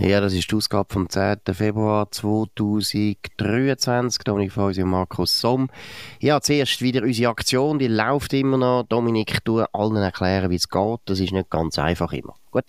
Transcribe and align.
Ja, 0.00 0.20
das 0.20 0.32
ist 0.32 0.52
die 0.52 0.54
Ausgabe 0.54 0.92
vom 0.92 1.08
10. 1.08 1.38
Februar 1.52 2.08
2023. 2.08 4.22
Dominik 4.22 4.52
Feusi 4.52 4.82
und 4.82 4.90
Markus 4.90 5.40
Somm. 5.40 5.70
Ja, 6.20 6.40
zuerst 6.40 6.82
wieder 6.82 7.02
unsere 7.02 7.30
Aktion, 7.30 7.80
die 7.80 7.88
läuft 7.88 8.32
immer 8.32 8.58
noch. 8.58 8.84
Dominik, 8.88 9.44
du 9.44 9.58
allen 9.60 9.96
erklären, 9.96 10.50
wie 10.50 10.56
es 10.56 10.68
geht. 10.68 11.00
Das 11.06 11.18
ist 11.18 11.32
nicht 11.32 11.50
ganz 11.50 11.80
einfach 11.80 12.12
immer. 12.12 12.34
Gut. 12.52 12.62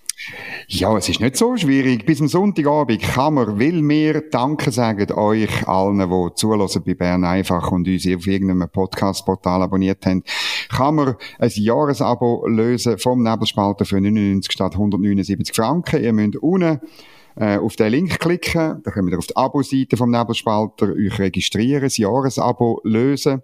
Ja, 0.67 0.97
es 0.97 1.07
ist 1.07 1.19
nicht 1.19 1.37
so 1.37 1.55
schwierig. 1.55 2.07
Bis 2.07 2.19
am 2.19 2.27
Sonntagabend 2.27 3.03
kann 3.03 3.35
man, 3.35 3.59
will 3.59 3.83
mir 3.83 4.23
Danke 4.31 4.71
sagen 4.71 5.11
euch 5.11 5.67
allen, 5.67 5.99
die 5.99 6.33
zulassen 6.33 6.81
bei 6.83 6.95
Bern 6.95 7.23
einfach 7.23 7.71
und 7.71 7.87
uns 7.87 8.07
auf 8.07 8.25
irgendeinem 8.25 8.67
Podcast-Portal 8.69 9.61
abonniert 9.61 10.03
haben, 10.07 10.23
kann 10.69 10.95
man 10.95 11.15
ein 11.37 11.51
Jahresabo 11.53 12.47
lösen 12.47 12.97
vom 12.97 13.21
Nebelspalter 13.21 13.85
für 13.85 14.01
99 14.01 14.51
statt 14.51 14.73
179 14.73 15.55
Franken. 15.55 16.03
Ihr 16.03 16.11
müsst 16.11 16.37
unten 16.37 16.79
äh, 17.39 17.57
auf 17.57 17.75
den 17.77 17.91
Link 17.91 18.19
klicken, 18.19 18.81
dann 18.83 18.93
könnt 18.93 19.11
ihr 19.11 19.17
auf 19.17 19.27
die 19.27 19.35
Abo-Seite 19.35 19.95
vom 19.95 20.11
Nebelspalter 20.11 20.89
euch 20.89 21.17
registrieren, 21.19 21.83
das 21.83 21.97
Jahresabo 21.97 22.81
lösen 22.83 23.41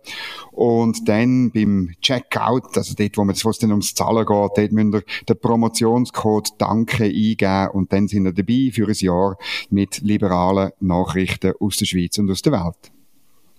und 0.51 1.07
dann 1.07 1.51
beim 1.51 1.91
Checkout, 2.01 2.75
also 2.77 2.93
dort, 2.93 3.17
wo 3.17 3.49
es 3.49 3.59
dann 3.59 3.71
ums 3.71 3.93
Zahlen 3.93 4.25
geht, 4.25 4.27
dort 4.27 4.71
müsst 4.71 4.93
ihr 4.93 5.03
den 5.29 5.39
Promotionscode 5.39 6.49
Danke 6.57 7.05
eingeben 7.05 7.69
und 7.71 7.93
dann 7.93 8.07
sind 8.07 8.25
ihr 8.25 8.33
dabei 8.33 8.69
für 8.73 8.87
ein 8.87 8.93
Jahr 8.93 9.37
mit 9.69 10.01
liberalen 10.01 10.71
Nachrichten 10.81 11.53
aus 11.59 11.77
der 11.77 11.85
Schweiz 11.85 12.17
und 12.17 12.29
aus 12.29 12.41
der 12.41 12.51
Welt. 12.51 12.91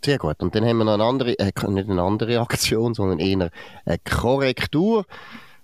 Sehr 0.05 0.18
gut. 0.18 0.41
Und 0.41 0.55
dann 0.55 0.64
haben 0.64 0.78
wir 0.78 0.84
noch 0.84 0.94
eine 0.94 1.05
andere, 1.05 1.39
äh, 1.39 1.52
nicht 1.68 1.91
eine 1.91 2.02
andere 2.02 2.41
Aktion, 2.41 2.94
sondern 2.94 3.18
eher 3.18 3.50
eine 3.84 3.98
Korrektur. 4.05 5.05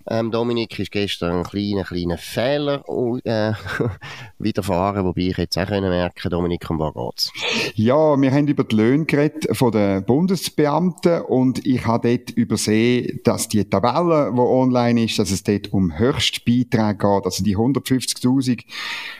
Ähm, 0.09 0.31
Dominik 0.31 0.79
ist 0.79 0.91
gestern 0.91 1.39
ein 1.39 1.45
kleiner, 1.45 1.85
kleiner 1.85 2.19
Fehler 2.19 2.83
äh, 3.25 3.53
widerfahren, 4.39 5.05
wobei 5.05 5.23
ich 5.23 5.39
jetzt 5.39 5.59
auch 5.59 5.67
können 5.67 5.91
merken 5.91 6.31
Dominik, 6.31 6.69
um 6.71 6.79
was 6.79 6.95
geht's? 6.95 7.33
Ja, 7.75 8.21
wir 8.21 8.31
haben 8.33 8.49
über 8.49 8.65
die 8.65 8.77
Löhne 8.77 9.05
geredet 9.05 9.57
von 9.57 9.73
den 9.73 10.05
Bundesbeamten 10.05 11.23
und 11.23 11.65
ich 11.67 11.87
habe 11.87 12.09
dort 12.09 12.31
übersehen, 12.31 13.21
dass 13.25 13.49
die 13.49 13.65
Tabelle, 13.65 14.33
die 14.35 14.41
online 14.41 15.05
ist, 15.05 15.19
dass 15.19 15.31
es 15.31 15.43
dort 15.43 15.73
um 15.73 15.99
Höchstbeiträge 15.99 16.95
geht, 16.95 17.25
also 17.25 17.45
die 17.45 17.57
150'000 17.57 18.65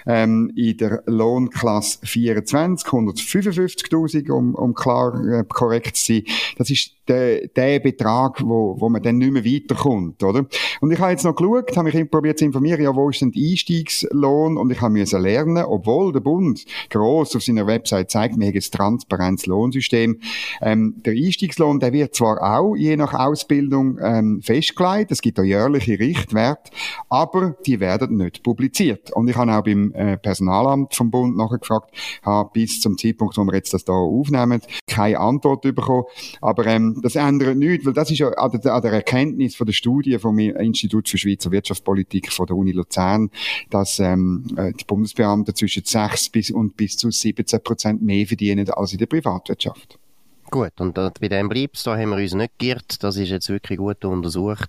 ähm, 0.07 0.53
in 0.57 0.77
der 0.77 1.03
Lohnklasse 1.07 1.99
24, 2.03 2.89
155'000, 2.89 4.31
um, 4.31 4.55
um 4.55 4.75
klar 4.75 5.15
äh, 5.25 5.45
korrekt 5.49 5.97
zu 5.97 6.15
sein. 6.15 6.25
Das 6.57 6.71
ist 6.71 6.93
der, 7.09 7.49
der 7.49 7.81
Betrag, 7.81 8.43
wo, 8.43 8.77
wo 8.79 8.89
man 8.89 9.03
dann 9.03 9.19
nicht 9.19 9.33
mehr 9.33 9.45
weiterkommt, 9.45 10.23
oder? 10.23 10.47
Und 10.81 10.93
ich 10.93 10.99
habe 11.01 11.11
jetzt 11.11 11.25
noch 11.25 11.35
geschaut, 11.35 11.77
habe 11.77 11.93
mich 11.93 12.11
probiert 12.11 12.39
zu 12.39 12.45
informieren, 12.45 12.83
ja, 12.83 12.95
wo 12.95 13.11
ist 13.11 13.21
denn 13.21 13.33
der 13.33 13.43
Einstiegslohn? 13.43 14.57
Und 14.57 14.71
ich 14.71 14.81
habe 14.81 14.93
müssen 14.93 15.21
lernen, 15.21 15.65
obwohl 15.65 16.13
der 16.13 16.21
Bund 16.21 16.65
gross 16.91 17.35
auf 17.35 17.43
seiner 17.43 17.67
Website 17.67 18.11
zeigt, 18.11 18.39
wir 18.39 18.47
haben 18.47 18.55
ein 18.55 18.61
transparentes 18.61 19.47
Lohnsystem. 19.47 20.21
Ähm, 20.61 21.03
der 21.05 21.15
Einstiegslohn, 21.15 21.81
der 21.81 21.93
wird 21.93 22.15
zwar 22.15 22.41
auch 22.43 22.77
je 22.77 22.97
nach 22.97 23.15
Ausbildung 23.15 23.99
ähm, 24.01 24.41
festgelegt, 24.43 25.11
es 25.11 25.21
gibt 25.21 25.41
auch 25.41 25.45
jährliche 25.45 25.99
Richtwerte, 25.99 26.71
aber 27.09 27.57
die 27.67 27.81
werden 27.81 28.17
nicht 28.17 28.43
publiziert. 28.43 29.13
Und 29.13 29.29
ich 29.29 29.37
habe 29.37 29.53
auch 29.53 29.65
beim 29.65 29.93
äh, 29.95 30.17
Personalamt 30.17 30.95
vom 30.95 31.11
Bund 31.11 31.37
nachgefragt, 31.37 31.91
habe 32.23 32.51
bis 32.53 32.81
zum 32.81 32.97
Zeitpunkt, 32.97 33.37
wo 33.37 33.45
wir 33.45 33.55
jetzt 33.55 33.75
das 33.75 33.85
da 33.85 33.93
aufnehmen, 33.93 34.63
keine 34.87 35.19
Antwort 35.19 35.63
bekommen. 35.63 36.05
Aber 36.41 36.67
ähm, 36.67 36.92
das 37.01 37.17
ändert 37.17 37.57
nichts, 37.57 37.87
weil 37.87 37.93
das 37.93 38.11
ist 38.11 38.19
ja 38.19 38.29
an 38.31 38.51
der, 38.61 38.75
an 38.75 38.83
der 38.83 38.93
Erkenntnis 38.93 39.55
von 39.55 39.67
der 39.67 39.73
Studie 39.73 40.19
vom 40.19 40.39
Institut 40.39 41.09
für 41.09 41.19
Schweizer 41.19 41.51
Wirtschaftspolitik 41.51 42.33
von 42.33 42.47
der 42.47 42.57
Uni 42.57 42.73
Luzern, 42.73 43.31
dass 43.71 43.99
ähm, 43.99 44.47
äh, 44.57 44.73
die 44.73 44.85
Bundesbeamten 44.85 45.55
zwischen 45.55 45.85
6 45.85 46.31
bis 46.31 46.51
und 46.51 46.77
bis 46.77 46.97
zu 46.97 47.11
17 47.11 47.63
Prozent 47.63 48.03
mehr 48.03 48.27
verdienen 48.27 48.69
als 48.71 48.93
in 48.93 48.99
der 48.99 49.07
Privatwirtschaft. 49.07 49.99
Gut, 50.51 50.73
und 50.81 50.95
bei 50.95 51.29
dem 51.29 51.49
bleibt 51.49 51.77
es, 51.77 51.85
da 51.85 51.97
haben 51.97 52.11
wir 52.11 52.17
uns 52.17 52.35
nicht 52.35 52.59
geirrt, 52.59 53.03
das 53.03 53.17
ist 53.17 53.31
jetzt 53.31 53.49
wirklich 53.49 53.79
gut 53.79 54.05
untersucht. 54.05 54.69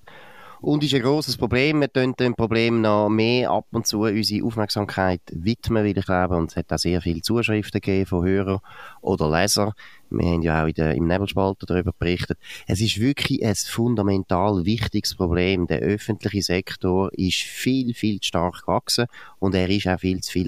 Und 0.63 0.81
ist 0.81 0.93
ein 0.93 1.01
grosses 1.01 1.35
Problem. 1.35 1.81
Wir 1.81 1.91
tun 1.91 2.13
dem 2.17 2.35
Problem 2.35 2.79
noch 2.79 3.09
mehr 3.09 3.51
ab 3.51 3.65
und 3.73 3.85
zu 3.85 4.03
unsere 4.03 4.45
Aufmerksamkeit 4.45 5.19
widmen, 5.29 5.83
weil 5.83 5.97
ich 5.97 6.05
glaube, 6.05 6.37
und 6.37 6.51
es 6.51 6.55
hat 6.55 6.71
auch 6.71 6.77
sehr 6.77 7.01
viele 7.01 7.21
Zuschriften 7.21 7.81
gegeben 7.81 8.05
von 8.05 8.25
Hörern 8.25 8.59
oder 9.01 9.29
Lesern. 9.29 9.73
Wir 10.09 10.25
haben 10.25 10.41
ja 10.41 10.63
auch 10.63 10.67
in 10.67 10.73
der, 10.75 10.95
im 10.95 11.05
Nebelspalter 11.05 11.65
darüber 11.65 11.91
berichtet. 11.91 12.39
Es 12.65 12.79
ist 12.79 12.97
wirklich 12.97 13.43
ein 13.43 13.55
fundamental 13.55 14.63
wichtiges 14.63 15.15
Problem. 15.15 15.67
Der 15.67 15.79
öffentliche 15.79 16.43
Sektor 16.43 17.11
ist 17.11 17.41
viel, 17.41 17.93
viel 17.93 18.21
zu 18.21 18.27
stark 18.29 18.61
gewachsen 18.61 19.07
und 19.39 19.55
er 19.55 19.69
ist 19.69 19.87
auch 19.89 19.99
viel 19.99 20.21
zu, 20.21 20.31
viel, 20.31 20.47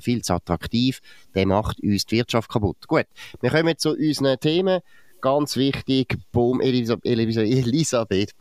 viel 0.00 0.22
zu 0.22 0.34
attraktiv. 0.34 1.00
Der 1.36 1.46
macht 1.46 1.78
uns 1.84 2.06
die 2.06 2.16
Wirtschaft 2.16 2.50
kaputt. 2.50 2.88
Gut, 2.88 3.06
wir 3.40 3.50
kommen 3.50 3.78
zu 3.78 3.92
unseren 3.92 4.40
Themen 4.40 4.80
ganz 5.22 5.56
wichtig, 5.56 6.18
Bohm, 6.32 6.60
Elisabeth, 6.60 8.34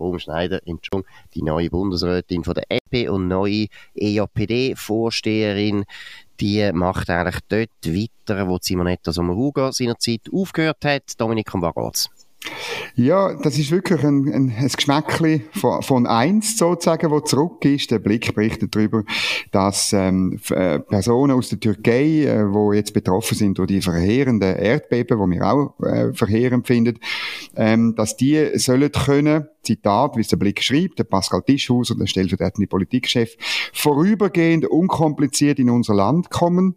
Entschuldigung, 0.66 1.06
die 1.34 1.44
neue 1.44 1.70
Bundesrätin 1.70 2.44
von 2.44 2.56
der 2.56 2.66
EP 2.70 3.10
und 3.10 3.30
neue 3.30 3.68
EJPD-Vorsteherin, 3.96 5.86
die 6.42 6.70
macht 6.74 7.10
eigentlich 7.10 7.40
dort 7.48 7.70
weiter, 7.86 8.48
wo 8.50 8.58
Simonetta 8.60 9.14
Sommaruga 9.14 9.72
seinerzeit 9.72 10.22
aufgehört 10.34 10.84
hat. 10.84 11.04
Dominik, 11.18 11.50
geht's? 11.72 12.10
Ja, 12.96 13.36
das 13.36 13.58
ist 13.58 13.72
wirklich 13.72 14.04
ein, 14.04 14.28
ein, 14.28 14.54
ein 14.58 14.68
Geschmäckchen 14.68 15.44
von, 15.54 15.82
von 15.82 16.08
eins 16.08 16.58
sozusagen, 16.58 17.12
wo 17.12 17.20
zurück 17.20 17.64
ist. 17.66 17.92
Der 17.92 18.00
Blick 18.00 18.34
berichtet 18.34 18.76
darüber, 18.76 19.04
dass 19.52 19.94
ähm, 19.94 20.40
äh, 20.50 20.80
Personen 20.80 21.32
aus 21.32 21.50
der 21.50 21.60
Türkei, 21.60 22.26
äh, 22.26 22.52
wo 22.52 22.74
jetzt 22.74 22.94
betroffen 22.94 23.38
sind 23.38 23.58
durch 23.58 23.68
die 23.68 23.82
verheerenden 23.82 24.56
Erdbeben, 24.56 25.20
wo 25.20 25.30
wir 25.30 25.46
auch 25.46 25.80
äh, 25.84 26.14
verheerend 26.14 26.68
finden, 26.68 27.00
ähm, 27.56 27.96
dass 27.96 28.18
die 28.18 28.58
sollen 28.58 28.92
können, 28.92 29.48
Zitat, 29.64 30.18
wie 30.18 30.22
es 30.22 30.28
der 30.28 30.38
Blick 30.38 30.64
schreibt, 30.64 30.98
der 30.98 31.04
Pascal 31.04 31.44
Tischhauser, 31.44 31.96
der 31.96 32.08
stellvertretende 32.08 32.68
Politikchef, 32.68 33.38
vorübergehend 33.74 34.66
unkompliziert 34.66 35.60
in 35.60 35.70
unser 35.70 35.94
Land 35.94 36.32
kommen 36.32 36.76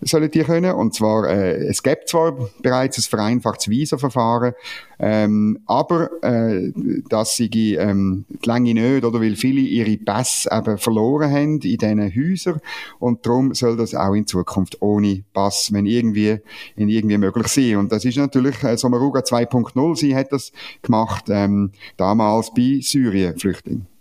sollen 0.00 0.30
die 0.30 0.42
können. 0.42 0.72
Und 0.72 0.94
zwar, 0.94 1.28
äh, 1.28 1.66
es 1.66 1.82
gibt 1.82 2.08
zwar 2.08 2.36
bereits 2.62 2.98
ein 2.98 3.02
vereinfachtes 3.02 3.68
Visa-Verfahren, 3.68 4.54
ähm, 4.98 5.60
aber 5.66 6.10
äh, 6.22 6.72
dass 7.08 7.36
sie 7.36 7.74
ähm, 7.74 8.24
die 8.28 8.48
Länge 8.48 8.74
nicht, 8.74 9.04
oder 9.04 9.20
weil 9.20 9.36
viele 9.36 9.60
ihre 9.60 9.96
Pässe 9.96 10.48
eben 10.52 10.78
verloren 10.78 11.30
haben 11.30 11.60
in 11.60 11.60
diesen 11.60 12.14
Häusern 12.14 12.60
und 12.98 13.26
darum 13.26 13.54
soll 13.54 13.76
das 13.76 13.94
auch 13.94 14.14
in 14.14 14.26
Zukunft 14.26 14.80
ohne 14.80 15.22
Pass, 15.32 15.72
wenn 15.72 15.86
irgendwie, 15.86 16.38
in 16.76 16.88
irgendwie 16.88 17.18
möglich 17.18 17.48
sein. 17.48 17.76
Und 17.76 17.92
das 17.92 18.04
ist 18.04 18.16
natürlich 18.16 18.62
äh, 18.62 18.76
Sommaruga 18.76 19.20
2.0, 19.20 19.96
sie 19.96 20.14
hat 20.16 20.32
das 20.32 20.52
gemacht 20.82 21.24
ähm, 21.28 21.72
damals 21.96 22.52
bei 22.54 22.80
Syrien-Flüchtlingen. 22.82 23.95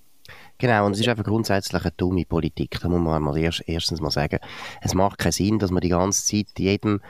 Genau, 0.57 0.85
und 0.85 0.93
es 0.93 1.01
ist 1.01 1.09
einfach 1.09 1.25
grundsätzlich 1.25 1.81
eine 1.81 1.91
dumme 1.97 2.23
Politik, 2.23 2.79
da 2.79 2.87
muss 2.87 3.01
man 3.01 3.21
mal 3.21 3.37
erst, 3.37 3.63
erstens 3.67 3.99
mal 3.99 4.09
sagen. 4.09 4.39
Es 4.81 4.93
macht 4.93 5.17
keinen 5.17 5.33
Sinn, 5.33 5.59
dass 5.59 5.69
man 5.69 5.81
die 5.81 5.89
ganze 5.89 6.25
Zeit 6.25 6.47
jedem, 6.57 7.01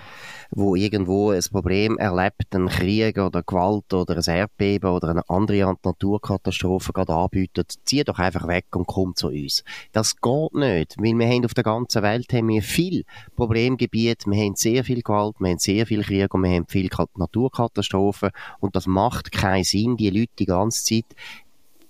wo 0.49 0.75
irgendwo 0.75 1.29
ein 1.29 1.43
Problem 1.51 1.99
erlebt, 1.99 2.55
einen 2.55 2.69
Krieg 2.69 3.19
oder 3.19 3.43
Gewalt 3.43 3.93
oder 3.93 4.15
ein 4.17 4.35
Erdbeben 4.35 4.89
oder 4.89 5.09
eine 5.09 5.29
andere 5.29 5.77
Naturkatastrophe 5.83 6.91
gerade 6.91 7.13
anbietet, 7.13 7.75
zieh 7.85 8.03
doch 8.03 8.17
einfach 8.17 8.47
weg 8.47 8.65
und 8.75 8.87
komm 8.87 9.15
zu 9.15 9.27
uns. 9.27 9.63
Das 9.91 10.15
geht 10.19 10.53
nicht, 10.55 10.95
weil 10.97 11.13
wir 11.13 11.27
haben 11.27 11.45
auf 11.45 11.53
der 11.53 11.63
ganzen 11.63 12.01
Welt 12.01 12.33
haben 12.33 12.47
wir 12.47 12.63
viel 12.63 13.05
Problemgebiete, 13.35 14.27
wir 14.27 14.43
haben 14.43 14.55
sehr 14.55 14.83
viel 14.83 15.03
Gewalt, 15.03 15.35
wir 15.37 15.51
haben 15.51 15.59
sehr 15.59 15.85
viel 15.85 16.03
Krieg 16.03 16.33
und 16.33 16.41
wir 16.41 16.49
haben 16.49 16.65
viel 16.67 16.89
Naturkatastrophen 17.15 18.31
und 18.59 18.75
das 18.75 18.87
macht 18.87 19.31
keinen 19.31 19.63
Sinn, 19.63 19.97
die 19.97 20.09
Leute 20.09 20.33
die 20.39 20.45
ganze 20.45 20.83
Zeit 20.83 21.15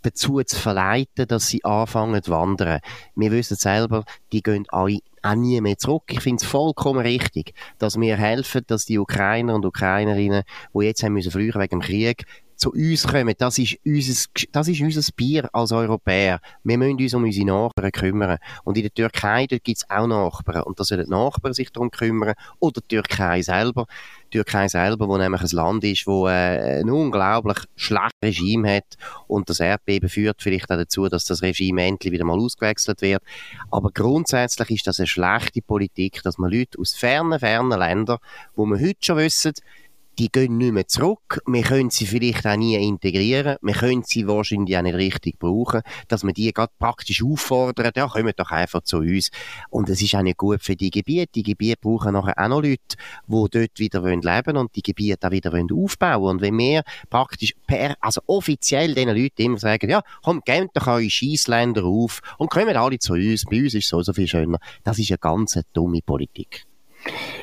dazu 0.05 0.41
zu 0.43 0.55
verleiten, 0.55 1.27
dass 1.27 1.47
sie 1.47 1.63
anfangen 1.63 2.21
zu 2.21 2.31
wandern. 2.31 2.79
Wir 3.15 3.31
wissen 3.31 3.57
selber, 3.57 4.03
die 4.31 4.41
gehen 4.41 4.65
alle 4.69 4.99
auch 5.25 5.35
nie 5.35 5.59
mehr 5.59 5.77
zurück. 5.77 6.03
Ich 6.11 6.21
finde 6.21 6.43
es 6.43 6.49
vollkommen 6.49 6.99
richtig, 6.99 7.53
dass 7.79 7.99
wir 7.99 8.15
helfen, 8.15 8.61
dass 8.67 8.85
die 8.85 8.99
Ukrainer 8.99 9.55
und 9.55 9.65
Ukrainerinnen, 9.65 10.43
die 10.73 10.83
jetzt 10.85 11.03
haben 11.03 11.13
müssen 11.13 11.31
früher 11.31 11.55
wegen 11.55 11.79
dem 11.79 11.81
Krieg 11.81 12.25
zu 12.55 12.71
uns 12.71 13.07
kommen, 13.07 13.33
das 13.37 13.57
ist 13.57 13.77
unser, 13.85 14.29
das 14.51 14.67
ist 14.67 14.81
unser 14.81 15.11
Bier 15.15 15.49
als 15.53 15.71
Europäer. 15.71 16.39
Wir 16.63 16.77
müssen 16.77 16.97
uns 16.97 17.13
um 17.13 17.23
unsere 17.23 17.45
Nachbarn 17.45 17.91
kümmern. 17.91 18.37
Und 18.63 18.77
in 18.77 18.83
der 18.83 18.93
Türkei, 18.93 19.45
gibt 19.45 19.67
es 19.67 19.89
auch 19.89 20.07
Nachbarn. 20.07 20.63
Und 20.63 20.79
da 20.79 20.83
sollen 20.83 21.05
die 21.05 21.11
Nachbarn 21.11 21.53
sich 21.53 21.71
darum 21.71 21.91
kümmern. 21.91 22.33
Oder 22.59 22.81
die 22.81 22.95
Türkei 22.95 23.41
selber. 23.41 23.85
Die 24.31 24.37
Türkei 24.37 24.67
selber, 24.67 25.07
wo 25.07 25.17
nämlich 25.17 25.41
ein 25.41 25.49
Land 25.51 25.83
ist, 25.83 26.07
wo 26.07 26.27
äh, 26.27 26.81
ein 26.81 26.89
unglaublich 26.89 27.57
schlechtes 27.75 28.11
Regime 28.23 28.77
hat. 28.77 28.97
Und 29.27 29.49
das 29.49 29.59
Erdbeben 29.59 30.09
führt 30.09 30.41
vielleicht 30.41 30.71
auch 30.71 30.77
dazu, 30.77 31.07
dass 31.09 31.25
das 31.25 31.41
Regime 31.41 31.83
endlich 31.83 32.11
wieder 32.11 32.25
mal 32.25 32.39
ausgewechselt 32.39 33.01
wird. 33.01 33.21
Aber 33.71 33.91
grundsätzlich 33.91 34.71
ist 34.71 34.87
das 34.87 34.99
eine 34.99 35.07
schlechte 35.07 35.61
Politik, 35.61 36.21
dass 36.23 36.37
man 36.37 36.51
Leute 36.51 36.79
aus 36.79 36.93
fernen, 36.93 37.39
fernen 37.39 37.77
Ländern, 37.77 38.17
wo 38.55 38.65
man 38.65 38.79
heute 38.79 38.97
schon 39.01 39.17
wissen, 39.17 39.53
die 40.17 40.31
gehen 40.31 40.57
nicht 40.57 40.73
mehr 40.73 40.87
zurück. 40.87 41.41
Wir 41.45 41.63
können 41.63 41.89
sie 41.89 42.05
vielleicht 42.05 42.45
auch 42.47 42.55
nie 42.55 42.75
integrieren. 42.75 43.57
Wir 43.61 43.73
können 43.73 44.03
sie 44.03 44.27
wahrscheinlich 44.27 44.77
auch 44.77 44.81
nicht 44.81 44.95
richtig 44.95 45.39
brauchen, 45.39 45.81
dass 46.07 46.23
man 46.23 46.33
die 46.33 46.51
gerade 46.53 46.71
praktisch 46.79 47.23
auffordern, 47.23 47.91
ja, 47.95 48.07
kommt 48.07 48.39
doch 48.39 48.51
einfach 48.51 48.81
zu 48.81 48.97
uns. 48.97 49.29
Und 49.69 49.89
es 49.89 50.01
ist 50.01 50.15
auch 50.15 50.21
nicht 50.21 50.37
gut 50.37 50.61
für 50.61 50.75
die 50.75 50.89
Gebiete. 50.89 51.31
Die 51.35 51.43
Gebiete 51.43 51.79
brauchen 51.81 52.13
nachher 52.13 52.37
auch 52.37 52.47
noch 52.47 52.61
Leute, 52.61 52.95
die 53.27 53.49
dort 53.49 53.79
wieder 53.79 54.01
leben 54.03 54.23
wollen 54.23 54.57
und 54.57 54.75
die 54.75 54.81
Gebiete 54.81 55.27
auch 55.27 55.31
wieder 55.31 55.51
aufbauen 55.53 56.21
wollen. 56.21 56.35
Und 56.35 56.41
wenn 56.41 56.57
wir 56.57 56.83
praktisch 57.09 57.53
per, 57.67 57.95
also 57.99 58.21
offiziell 58.27 58.93
diesen 58.93 59.15
Leuten 59.15 59.41
immer 59.41 59.57
sagen, 59.57 59.89
ja, 59.89 60.01
komm, 60.23 60.41
gebt 60.45 60.75
doch 60.75 60.87
eure 60.87 61.09
Scheissländer 61.09 61.83
auf 61.83 62.21
und 62.37 62.49
kommt 62.49 62.75
alle 62.75 62.99
zu 62.99 63.13
uns. 63.13 63.45
Bei 63.45 63.61
uns 63.61 63.73
ist 63.73 63.87
so, 63.87 64.01
so 64.01 64.13
viel 64.13 64.27
schöner. 64.27 64.59
Das 64.83 64.99
ist 64.99 65.11
eine 65.11 65.17
ganz 65.17 65.59
dumme 65.73 66.01
Politik. 66.01 66.65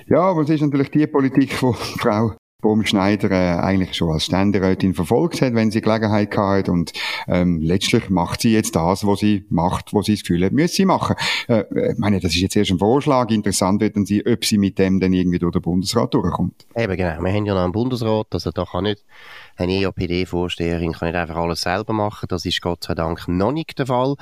Ja, 0.09 0.23
aber 0.23 0.43
es 0.43 0.51
ist 0.51 0.61
natürlich 0.61 0.91
die 0.91 1.07
Politik, 1.07 1.51
die 1.51 1.57
Frau 1.57 2.37
Baumschneider 2.63 3.31
äh, 3.31 3.59
eigentlich 3.61 3.95
schon 3.95 4.11
als 4.11 4.25
Ständerätin 4.25 4.95
verfolgt 4.95 5.43
hat, 5.43 5.55
wenn 5.55 5.71
sie 5.71 5.83
Gelegenheit 5.83 6.31
gehabt 6.31 6.71
und 6.71 6.93
ähm, 7.29 7.61
letztlich 7.61 8.09
macht 8.09 8.41
sie 8.41 8.53
jetzt 8.53 8.75
das, 8.75 9.07
was 9.07 9.19
sie 9.19 9.45
macht, 9.51 9.93
was 9.93 10.07
sie 10.07 10.15
das 10.15 10.23
Gefühl 10.23 10.45
hat, 10.45 10.53
müsse 10.53 10.77
sie 10.77 10.85
machen. 10.87 11.17
Äh, 11.49 11.65
ich 11.93 11.99
meine, 11.99 12.21
das 12.21 12.35
ist 12.35 12.41
jetzt 12.41 12.57
erst 12.57 12.71
ein 12.71 12.79
Vorschlag. 12.79 13.31
Interessant 13.31 13.81
wird 13.81 13.97
dann 13.97 14.07
sie, 14.07 14.25
ob 14.25 14.45
sie 14.45 14.57
mit 14.57 14.79
dem 14.79 15.01
dann 15.01 15.13
irgendwie 15.13 15.39
durch 15.39 15.53
den 15.53 15.61
Bundesrat 15.61 16.15
durchkommt. 16.15 16.65
Eben 16.75 16.97
genau. 16.97 17.21
Wir 17.21 17.33
haben 17.33 17.45
ja 17.45 17.55
noch 17.55 17.65
einen 17.65 17.73
Bundesrat, 17.73 18.29
also 18.31 18.51
da 18.51 18.65
kann 18.65 18.85
nicht 18.85 19.05
eine 19.57 19.73
EOPD-Vorsteherin 19.73 20.93
kann 20.93 21.09
nicht 21.09 21.19
einfach 21.19 21.37
alles 21.37 21.61
selber 21.61 21.93
machen. 21.93 22.27
Das 22.29 22.47
ist 22.47 22.63
Gott 22.63 22.85
sei 22.85 22.95
Dank 22.95 23.27
noch 23.29 23.53
nicht 23.53 23.79
der 23.79 23.87
Fall. 23.87 24.15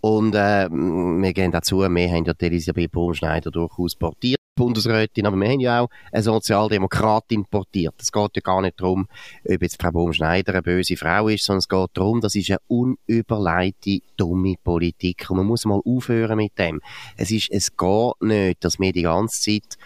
Und 0.00 0.34
äh, 0.34 0.68
wir 0.70 1.32
gehen 1.32 1.52
dazu, 1.52 1.78
wir 1.78 1.86
haben 1.86 2.24
ja 2.24 2.34
Elisabeth 2.38 2.92
Baumschneider 2.92 3.50
durchaus 3.50 3.94
portiert 3.94 4.43
Bundesrätin, 4.54 5.26
aber 5.26 5.36
wir 5.36 5.48
haben 5.48 5.60
ja 5.60 5.80
auch 5.80 5.90
eine 6.12 6.22
Sozialdemokratin 6.22 7.40
importiert. 7.40 7.94
Es 8.00 8.12
geht 8.12 8.36
ja 8.36 8.42
gar 8.42 8.60
nicht 8.60 8.80
darum, 8.80 9.08
ob 9.48 9.62
jetzt 9.62 9.80
Frau 9.80 9.90
Baumschneider 9.90 10.52
eine 10.52 10.62
böse 10.62 10.96
Frau 10.96 11.28
ist, 11.28 11.44
sondern 11.44 11.58
es 11.58 11.68
geht 11.68 11.90
darum, 11.94 12.20
das 12.20 12.34
ist 12.34 12.50
eine 12.50 12.60
unüberleitete, 12.68 14.04
dumme 14.16 14.54
Politik. 14.62 15.28
Und 15.28 15.38
man 15.38 15.46
muss 15.46 15.64
mal 15.64 15.80
aufhören 15.84 16.36
mit 16.36 16.58
dem. 16.58 16.80
Es 17.16 17.30
ist, 17.30 17.50
es 17.50 17.76
geht 17.76 18.22
nicht, 18.22 18.64
dass 18.64 18.78
wir 18.78 18.92
die 18.92 19.02
ganze 19.02 19.40
Zeit 19.40 19.78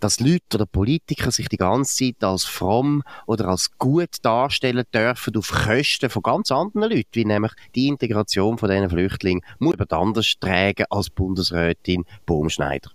dass 0.00 0.20
Leute 0.20 0.56
oder 0.56 0.66
Politiker 0.66 1.30
sich 1.30 1.48
die 1.48 1.56
ganze 1.56 1.96
Zeit 1.96 2.22
als 2.22 2.44
fromm 2.44 3.02
oder 3.26 3.48
als 3.48 3.70
gut 3.78 4.10
darstellen 4.22 4.84
dürfen 4.92 5.36
auf 5.36 5.50
Kosten 5.50 6.10
von 6.10 6.22
ganz 6.22 6.50
anderen 6.50 6.90
Leuten, 6.90 7.14
wie 7.14 7.24
nämlich 7.24 7.52
die 7.74 7.88
Integration 7.88 8.58
von 8.58 8.70
diesen 8.70 8.90
Flüchtlingen 8.90 9.42
muss 9.58 9.72
jemand 9.72 9.92
anders 9.92 10.34
tragen 10.38 10.84
als 10.90 11.10
Bundesrätin 11.10 12.04
Baumschneider. 12.26 12.90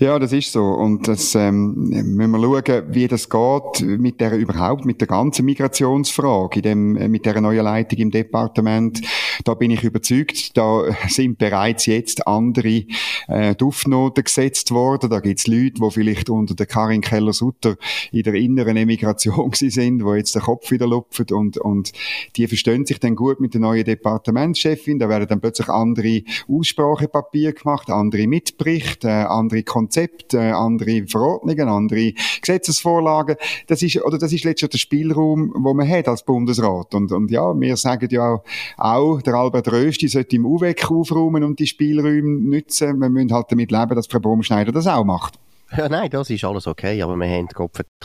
Ja, 0.00 0.16
das 0.20 0.32
ist 0.32 0.52
so. 0.52 0.62
Und 0.64 1.08
das 1.08 1.34
ähm, 1.34 1.74
müssen 1.74 2.30
wir 2.30 2.40
schauen, 2.40 2.84
wie 2.90 3.08
das 3.08 3.28
geht 3.28 3.82
mit 3.82 4.20
der 4.20 4.38
überhaupt, 4.38 4.84
mit 4.84 5.00
der 5.00 5.08
ganzen 5.08 5.44
Migrationsfrage, 5.44 6.60
in 6.60 6.62
dem, 6.62 6.96
äh, 6.96 7.08
mit 7.08 7.26
der 7.26 7.40
neuen 7.40 7.64
Leitung 7.64 7.98
im 7.98 8.10
Departement. 8.12 9.00
Da 9.44 9.54
bin 9.54 9.70
ich 9.70 9.84
überzeugt, 9.84 10.56
da 10.56 10.84
sind 11.08 11.38
bereits 11.38 11.86
jetzt 11.86 12.26
andere 12.26 12.84
äh, 13.28 13.54
Duftnoten 13.54 14.24
gesetzt 14.24 14.70
worden. 14.70 15.10
Da 15.10 15.20
gibt's 15.20 15.46
Leute, 15.46 15.80
die 15.80 15.90
vielleicht 15.90 16.30
unter 16.30 16.54
der 16.54 16.66
Karin 16.66 17.00
Keller-Sutter 17.00 17.76
in 18.12 18.22
der 18.22 18.34
inneren 18.34 18.76
Emigration 18.76 19.52
sind, 19.54 20.04
wo 20.04 20.14
jetzt 20.14 20.34
der 20.34 20.42
Kopf 20.42 20.70
wieder 20.70 20.86
lupft 20.86 21.32
und, 21.32 21.58
und 21.58 21.92
die 22.36 22.46
verstehen 22.46 22.86
sich 22.86 23.00
dann 23.00 23.16
gut 23.16 23.40
mit 23.40 23.54
der 23.54 23.60
neuen 23.60 23.84
Departementschefin. 23.84 24.98
Da 24.98 25.08
werden 25.08 25.28
dann 25.28 25.40
plötzlich 25.40 25.68
andere 25.68 26.22
Aussprachepapiere 26.48 27.52
gemacht, 27.52 27.90
andere 27.90 28.26
Mitberichte, 28.26 29.08
äh, 29.08 29.24
andere 29.24 29.62
Konzepte, 29.62 30.38
äh, 30.38 30.50
andere 30.50 31.06
Verordnungen, 31.06 31.68
andere 31.68 32.12
Gesetzesvorlagen. 32.40 33.36
Das 33.66 33.82
ist, 33.82 34.02
oder 34.04 34.18
das 34.18 34.32
ist 34.32 34.44
letztlich 34.44 34.70
der 34.70 34.78
Spielraum, 34.78 35.52
wo 35.56 35.74
man 35.74 35.88
hat 35.88 36.08
als 36.08 36.24
Bundesrat. 36.24 36.94
Und, 36.94 37.12
und 37.12 37.30
ja, 37.30 37.58
wir 37.58 37.76
sagen 37.76 38.08
ja 38.10 38.40
auch, 38.76 39.22
der 39.28 39.34
Albert 39.34 39.70
Rösti 39.70 40.08
sollte 40.08 40.36
im 40.36 40.46
UWEC 40.46 40.90
aufräumen 40.90 41.44
und 41.44 41.58
die 41.58 41.66
Spielräume 41.66 42.40
nutzen. 42.40 42.98
Wir 42.98 43.10
müssen 43.10 43.32
halt 43.32 43.46
damit 43.50 43.70
leben, 43.70 43.94
dass 43.94 44.06
Frau 44.06 44.20
Baumschneider 44.20 44.72
das 44.72 44.86
auch 44.86 45.04
macht. 45.04 45.38
Ja, 45.76 45.86
nein, 45.86 46.08
das 46.08 46.30
ist 46.30 46.44
alles 46.44 46.66
okay, 46.66 47.02
aber 47.02 47.14
wir 47.16 47.28
haben 47.28 47.46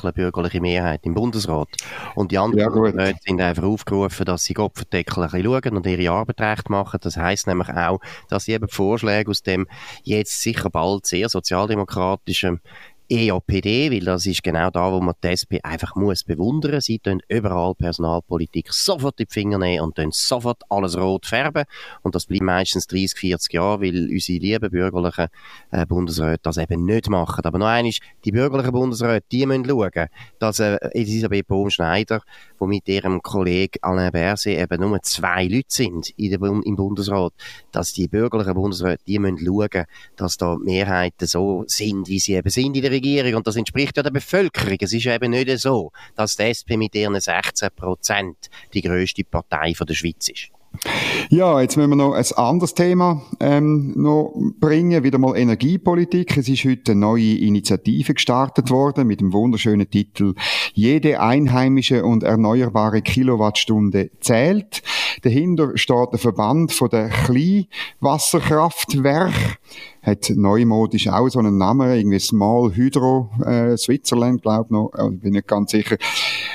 eine 0.02 0.12
bürgerliche 0.12 0.60
Mehrheit 0.60 1.06
im 1.06 1.14
Bundesrat. 1.14 1.70
Und 2.14 2.34
die 2.34 2.38
anderen 2.38 3.00
ja, 3.00 3.14
sind 3.26 3.40
einfach 3.40 3.64
aufgerufen, 3.64 4.26
dass 4.26 4.44
sie 4.44 4.54
ein 4.58 4.70
bisschen 4.70 5.30
schauen 5.30 5.78
und 5.78 5.86
ihre 5.86 6.12
Arbeit 6.12 6.42
recht 6.42 6.70
machen. 6.70 7.00
Das 7.02 7.16
heisst 7.16 7.48
nämlich 7.48 7.70
auch, 7.70 8.02
dass 8.28 8.46
sie 8.46 8.52
eben 8.52 8.68
Vorschläge 8.68 9.32
aus 9.32 9.44
dem 9.44 9.66
jetzt 10.04 10.42
sicher 10.42 10.70
bald 10.70 11.06
sehr 11.06 11.30
sozialdemokratischen 11.30 12.60
EOPD, 13.14 13.92
weil 13.92 14.00
das 14.00 14.26
ist 14.26 14.42
genau 14.42 14.72
da, 14.72 14.92
wo 14.92 15.00
man 15.00 15.14
die 15.24 15.28
SP 15.30 15.62
einfach 15.62 15.96
muss 15.96 16.24
bewundern. 16.24 16.82
Sie 16.82 16.98
tun 16.98 17.22
überall 17.28 17.76
Personalpolitik 17.76 18.74
sofort 18.74 19.20
in 19.20 19.28
die 19.30 19.34
Finger 19.34 19.60
nehmen 19.60 19.84
und 19.84 19.96
tun 19.96 20.10
sofort 20.12 20.64
alles 20.70 20.98
rot 20.98 21.28
färben. 21.28 21.66
Und 22.02 22.16
das 22.16 22.26
bleibt 22.26 22.42
meistens 22.42 22.88
30, 22.88 23.20
40 23.20 23.54
Jahre, 23.54 23.82
weil 23.82 24.10
unsere 24.10 24.40
lieben 24.40 24.72
bürgerlichen 24.72 25.28
äh, 25.70 25.86
Bundesräte 25.86 26.40
das 26.42 26.58
eben 26.58 26.86
nicht 26.86 27.08
machen. 27.08 27.46
Aber 27.46 27.60
noch 27.60 27.68
eines, 27.68 28.00
die 28.26 28.32
bürgerlichen 28.32 28.72
Bundesräte, 28.72 29.28
die 29.32 29.46
müssen 29.46 29.66
schauen, 29.66 30.08
dass 30.40 30.60
äh, 30.60 30.78
Elisabeth 30.94 31.48
Bohm-Schneider, 31.48 32.22
wo 32.58 32.66
mit 32.66 32.88
ihrem 32.88 33.22
Kollegen 33.22 33.78
Alain 33.84 34.12
Berset 34.12 34.58
eben 34.58 34.82
nur 34.82 35.00
zwei 35.04 35.46
Leute 35.46 35.68
sind 35.68 36.10
in 36.18 36.32
der, 36.32 36.42
im 36.42 36.76
Bundesrat, 36.76 37.34
dass 37.72 37.94
die 37.94 38.08
bürgerlichen 38.08 38.56
Bundesräte, 38.56 39.04
die 39.06 39.20
müssen 39.20 39.38
schauen, 39.38 39.86
dass 40.16 40.38
da 40.38 40.56
die 40.56 40.64
Mehrheiten 40.64 41.28
so 41.28 41.64
sind, 41.68 42.08
wie 42.08 42.20
sie 42.20 42.34
eben 42.34 42.50
sind 42.50 42.76
in 42.76 42.82
der 42.82 42.90
Regierung. 42.90 43.03
Und 43.04 43.48
das 43.48 43.58
entspricht 43.58 43.98
ja 43.98 44.04
der 44.04 44.12
Bevölkerung. 44.12 44.78
Es 44.80 44.94
ist 44.94 45.06
eben 45.06 45.32
nicht 45.32 45.60
so, 45.60 45.92
dass 46.16 46.38
die 46.38 46.44
SP 46.48 46.78
mit 46.78 46.96
ihren 46.96 47.20
16 47.20 47.70
Prozent 47.76 48.50
die 48.74 48.82
grösste 48.82 49.24
Partei 49.26 49.74
von 49.76 49.88
der 49.88 49.94
Schweiz 49.94 50.30
ist. 50.30 50.50
Ja, 51.30 51.62
jetzt 51.62 51.78
müssen 51.78 51.92
wir 51.92 51.96
noch 51.96 52.14
ein 52.14 52.26
anderes 52.36 52.74
Thema 52.74 53.22
ähm, 53.40 53.94
noch 53.96 54.34
bringen, 54.60 55.04
wieder 55.04 55.18
mal 55.18 55.38
Energiepolitik. 55.38 56.36
Es 56.38 56.50
ist 56.50 56.66
heute 56.66 56.92
eine 56.92 57.02
neue 57.02 57.38
Initiative 57.38 58.14
gestartet 58.14 58.70
worden 58.70 59.08
mit 59.08 59.22
dem 59.22 59.34
wunderschönen 59.34 59.90
Titel 59.90 60.34
Jede 60.74 61.20
einheimische 61.22 62.04
und 62.04 62.24
erneuerbare 62.24 63.02
Kilowattstunde 63.02 64.12
zählt. 64.20 64.82
Dahinter 65.22 65.78
steht 65.78 66.12
der 66.12 66.20
Verband 66.20 66.74
von 66.74 66.90
der 66.90 67.08
Kleinwasserkraftwerke 67.10 69.58
hat 70.04 70.32
neumodisch 70.36 71.08
auch 71.08 71.30
so 71.30 71.40
einen 71.40 71.58
Namen, 71.58 71.90
irgendwie 71.90 72.20
Small 72.20 72.76
Hydro 72.76 73.30
äh, 73.46 73.78
Switzerland, 73.78 74.42
glaube 74.42 74.66
ich 74.66 74.72
noch, 74.72 74.92
äh, 74.98 75.10
bin 75.10 75.32
nicht 75.32 75.48
ganz 75.48 75.72
sicher. 75.72 75.98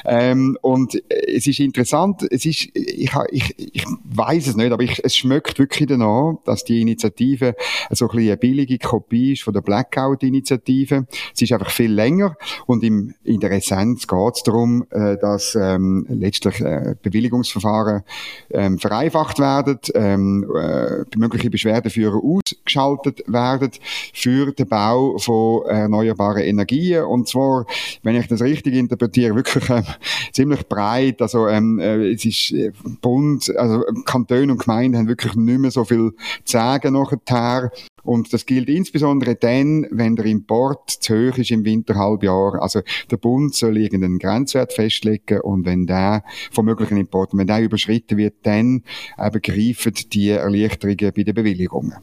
Ähm, 0.05 0.59
und 0.61 0.95
äh, 0.95 1.37
es 1.37 1.47
ist 1.47 1.59
interessant, 1.59 2.27
es 2.31 2.45
ist, 2.45 2.69
ich, 2.75 3.11
ich, 3.31 3.59
ich 3.59 3.85
weiß 4.05 4.49
es 4.49 4.57
nicht, 4.57 4.71
aber 4.71 4.83
ich, 4.83 5.03
es 5.03 5.17
schmeckt 5.17 5.59
wirklich 5.59 5.89
danach, 5.89 6.35
dass 6.45 6.65
die 6.65 6.83
Initiative 6.83 7.57
so 7.91 8.05
ein 8.05 8.11
bisschen 8.11 8.29
eine 8.29 8.37
billige 8.37 8.79
Kopie 8.79 9.33
ist 9.33 9.43
von 9.43 9.55
der 9.55 9.63
Blackout-Initiative. 9.63 11.07
Es 11.35 11.41
ist 11.41 11.53
einfach 11.53 11.71
viel 11.71 11.91
länger 11.91 12.37
und 12.67 12.85
im, 12.85 13.15
in 13.25 13.41
der 13.41 13.53
Essenz 13.53 14.07
geht 14.07 14.35
es 14.35 14.43
darum, 14.43 14.85
äh, 14.91 15.17
dass 15.17 15.55
ähm, 15.55 16.05
letztlich 16.11 16.61
äh, 16.61 16.97
Bewilligungsverfahren 17.01 18.03
ähm, 18.51 18.79
vereinfacht 18.79 19.39
werden, 19.39 19.79
ähm, 19.95 20.47
äh, 20.57 21.05
mögliche 21.17 21.51
Beschwerdeführer 21.51 22.21
ausgeschaltet 22.23 23.23
werden 23.27 23.71
für 24.13 24.53
den 24.53 24.69
Bau 24.69 25.19
von 25.19 25.67
erneuerbaren 25.67 26.43
Energien. 26.43 27.05
Und 27.05 27.29
zwar, 27.29 27.67
wenn 28.03 28.17
ich 28.17 28.29
das 28.29 28.43
richtig 28.43 28.75
interpretiere, 28.75 29.35
wirklich 29.35 29.69
ähm, 29.71 29.85
ziemlich 30.33 30.67
breit. 30.69 31.21
Also 31.21 31.49
ähm, 31.49 31.79
äh, 31.79 32.13
es 32.13 32.25
ist 32.25 32.53
äh, 32.53 32.73
Bund, 33.01 33.55
also 33.57 33.85
Kantone 34.05 34.53
und 34.53 34.59
Gemeinden 34.59 34.99
haben 34.99 35.09
wirklich 35.09 35.35
nicht 35.35 35.59
mehr 35.59 35.71
so 35.71 35.85
viel 35.85 36.13
zu 36.45 36.53
sagen 36.53 36.95
nachher. 36.95 37.71
Und 38.09 38.33
das 38.33 38.47
gilt 38.47 38.71
insbesondere 38.71 39.35
dann, 39.35 39.87
wenn 39.91 40.17
der 40.17 40.25
Import 40.25 40.89
zu 40.89 41.15
hoch 41.15 41.37
ist 41.37 41.51
im 41.51 41.67
Winterhalbjahr. 41.67 42.63
Also 42.63 42.81
der 43.11 43.19
Bund 43.19 43.55
soll 43.55 43.77
irgendeinen 43.77 44.19
Grenzwert 44.19 44.73
festlegen 44.73 45.43
und 45.43 45.67
wenn 45.67 45.87
der 45.87 46.25
von 46.51 46.65
möglichen 46.65 46.97
Importen, 46.97 47.39
wenn 47.39 47.49
der 47.49 47.61
überschritten 47.61 48.17
wird, 48.17 48.37
dann 48.45 48.83
eben 49.23 49.43
greifen 49.43 49.93
die 50.11 50.31
Erleichterungen 50.31 51.13
bei 51.15 51.23
den 51.23 51.35
Bewilligungen. 51.35 51.97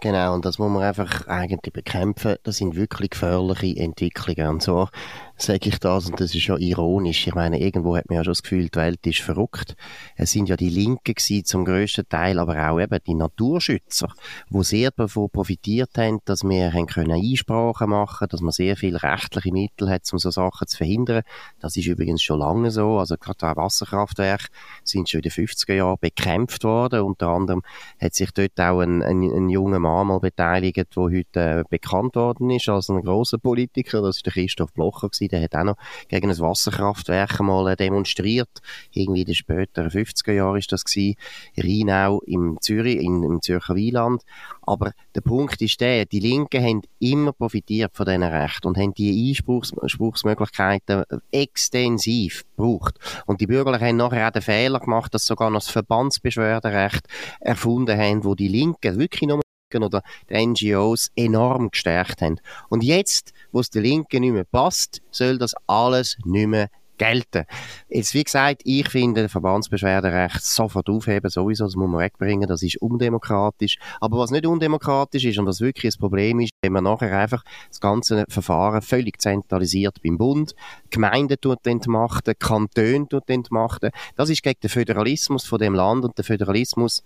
Genau, 0.00 0.34
und 0.34 0.44
das 0.44 0.58
muss 0.58 0.70
man 0.70 0.82
einfach 0.82 1.26
eigentlich 1.28 1.72
bekämpfen. 1.72 2.36
Das 2.42 2.56
sind 2.56 2.76
wirklich 2.76 3.10
gefährliche 3.10 3.80
Entwicklungen. 3.80 4.48
Und 4.48 4.62
so 4.62 4.88
sage 5.36 5.68
ich 5.68 5.78
das, 5.78 6.08
und 6.08 6.20
das 6.20 6.34
ist 6.34 6.46
ja 6.46 6.56
ironisch. 6.56 7.26
Ich 7.26 7.34
meine, 7.34 7.60
irgendwo 7.60 7.96
hat 7.96 8.08
man 8.08 8.16
ja 8.16 8.24
schon 8.24 8.32
das 8.32 8.42
Gefühl, 8.42 8.68
die 8.68 8.78
Welt 8.78 9.04
ist 9.06 9.20
verrückt. 9.20 9.76
Es 10.16 10.30
sind 10.30 10.48
ja 10.48 10.56
die 10.56 10.68
Linken 10.68 11.14
gewesen, 11.14 11.44
zum 11.44 11.64
grössten 11.64 12.08
Teil, 12.08 12.38
aber 12.38 12.70
auch 12.70 12.80
eben 12.80 12.98
die 13.06 13.14
Naturschützer, 13.14 14.08
die 14.48 14.64
sehr 14.64 14.90
davon 14.90 15.28
profitiert 15.30 15.90
haben, 15.96 16.20
dass 16.24 16.44
wir 16.44 16.72
haben 16.72 16.86
können 16.86 17.12
Einsprachen 17.12 17.90
machen 17.90 18.28
dass 18.30 18.40
man 18.40 18.52
sehr 18.52 18.76
viele 18.76 19.02
rechtliche 19.02 19.52
Mittel 19.52 19.90
hat, 19.90 20.02
um 20.12 20.18
so 20.18 20.30
Sachen 20.30 20.68
zu 20.68 20.76
verhindern. 20.76 21.22
Das 21.60 21.76
ist 21.76 21.86
übrigens 21.86 22.22
schon 22.22 22.38
lange 22.38 22.70
so. 22.70 22.98
Also 22.98 23.16
gerade 23.16 23.50
auch 23.50 23.56
Wasserkraftwerke 23.56 24.46
sind 24.82 25.08
schon 25.08 25.20
in 25.20 25.30
den 25.30 25.32
50er 25.32 25.74
Jahren 25.74 25.98
bekämpft 26.00 26.64
worden. 26.64 27.00
Unter 27.00 27.28
anderem 27.28 27.62
hat 28.00 28.14
sich 28.14 28.30
dort 28.32 28.58
auch 28.60 28.80
ein, 28.80 29.02
ein, 29.02 29.22
ein 29.22 29.48
junger 29.48 29.78
Mann 29.84 30.06
mal 30.06 30.18
beteiligt, 30.18 30.76
der 30.76 31.02
heute 31.02 31.40
äh, 31.40 31.64
bekannt 31.68 32.16
worden 32.16 32.50
ist 32.50 32.68
als 32.68 32.88
ein 32.88 33.02
großer 33.02 33.38
Politiker. 33.38 34.00
Das 34.00 34.16
ist 34.16 34.26
der 34.26 34.32
Christoph 34.32 34.72
Blocher 34.72 35.08
gewesen. 35.10 35.28
Der 35.28 35.42
hat 35.42 35.54
auch 35.54 35.64
noch 35.64 35.76
gegen 36.08 36.30
ein 36.30 36.38
Wasserkraftwerk 36.38 37.40
mal 37.40 37.72
äh, 37.72 37.76
demonstriert. 37.76 38.48
Irgendwie 38.92 39.20
in 39.20 39.26
den 39.26 39.34
späteren 39.34 39.90
50er 39.90 40.32
Jahren 40.32 40.56
ist 40.56 40.72
das 40.72 40.84
gewesen. 40.84 41.16
Rheinau 41.58 42.20
im 42.26 42.56
Zürich, 42.60 42.96
in, 42.96 43.22
im 43.22 43.42
Zürcher 43.42 43.74
Wieland. 43.74 44.22
Aber 44.62 44.92
der 45.14 45.20
Punkt 45.20 45.60
ist 45.60 45.80
der, 45.80 46.06
die 46.06 46.20
Linken 46.20 46.64
haben 46.64 46.82
immer 46.98 47.32
profitiert 47.32 47.94
von 47.94 48.06
diesen 48.06 48.22
Rechten 48.22 48.66
und 48.68 48.78
haben 48.78 48.94
die 48.94 49.30
Einspruchsmöglichkeiten 49.30 51.04
extensiv 51.30 52.44
gebraucht. 52.56 52.98
Und 53.26 53.42
die 53.42 53.46
Bürgerlichen 53.46 53.88
haben 53.88 53.96
nachher 53.96 54.28
auch 54.28 54.32
den 54.32 54.42
Fehler 54.42 54.80
gemacht, 54.80 55.12
dass 55.12 55.26
sogar 55.26 55.50
noch 55.50 55.60
das 55.60 55.68
Verbandsbeschwerderecht 55.68 57.06
erfunden 57.40 57.98
haben, 57.98 58.24
wo 58.24 58.34
die 58.34 58.48
Linken 58.48 58.98
wirklich 58.98 59.28
nur 59.28 59.43
oder 59.82 60.02
die 60.30 60.46
NGOs 60.46 61.10
enorm 61.16 61.70
gestärkt 61.70 62.22
haben. 62.22 62.40
Und 62.68 62.84
jetzt, 62.84 63.32
wo 63.52 63.60
es 63.60 63.70
der 63.70 63.82
Linken 63.82 64.20
nicht 64.20 64.32
mehr 64.32 64.44
passt, 64.44 65.02
soll 65.10 65.38
das 65.38 65.54
alles 65.66 66.16
nicht 66.24 66.46
mehr 66.46 66.68
gelten. 66.98 67.44
Jetzt, 67.88 68.14
wie 68.14 68.24
gesagt, 68.24 68.62
ich 68.64 68.88
finde 68.88 69.28
Verbandsbeschwerderecht 69.28 70.42
sofort 70.42 70.88
aufheben, 70.88 71.30
sowieso, 71.30 71.64
das 71.64 71.76
muss 71.76 71.88
man 71.88 72.00
wegbringen, 72.00 72.48
das 72.48 72.62
ist 72.62 72.80
undemokratisch. 72.80 73.78
Aber 74.00 74.18
was 74.18 74.30
nicht 74.30 74.46
undemokratisch 74.46 75.24
ist 75.24 75.38
und 75.38 75.46
was 75.46 75.60
wirklich 75.60 75.94
ein 75.94 75.98
Problem 75.98 76.40
ist, 76.40 76.50
wenn 76.62 76.72
man 76.72 76.84
nachher 76.84 77.16
einfach 77.16 77.44
das 77.68 77.80
ganze 77.80 78.24
Verfahren 78.28 78.82
völlig 78.82 79.20
zentralisiert 79.20 80.02
beim 80.02 80.18
Bund, 80.18 80.54
Gemeinden 80.90 81.36
tut 81.40 81.66
entmachten, 81.66 82.34
Kantone 82.38 83.08
tut 83.08 83.28
entmachten, 83.28 83.90
das 84.16 84.30
ist 84.30 84.42
gegen 84.42 84.60
den 84.60 84.70
Föderalismus 84.70 85.46
von 85.46 85.58
dem 85.58 85.74
Land 85.74 86.04
und 86.04 86.16
der 86.16 86.24
Föderalismus 86.24 87.02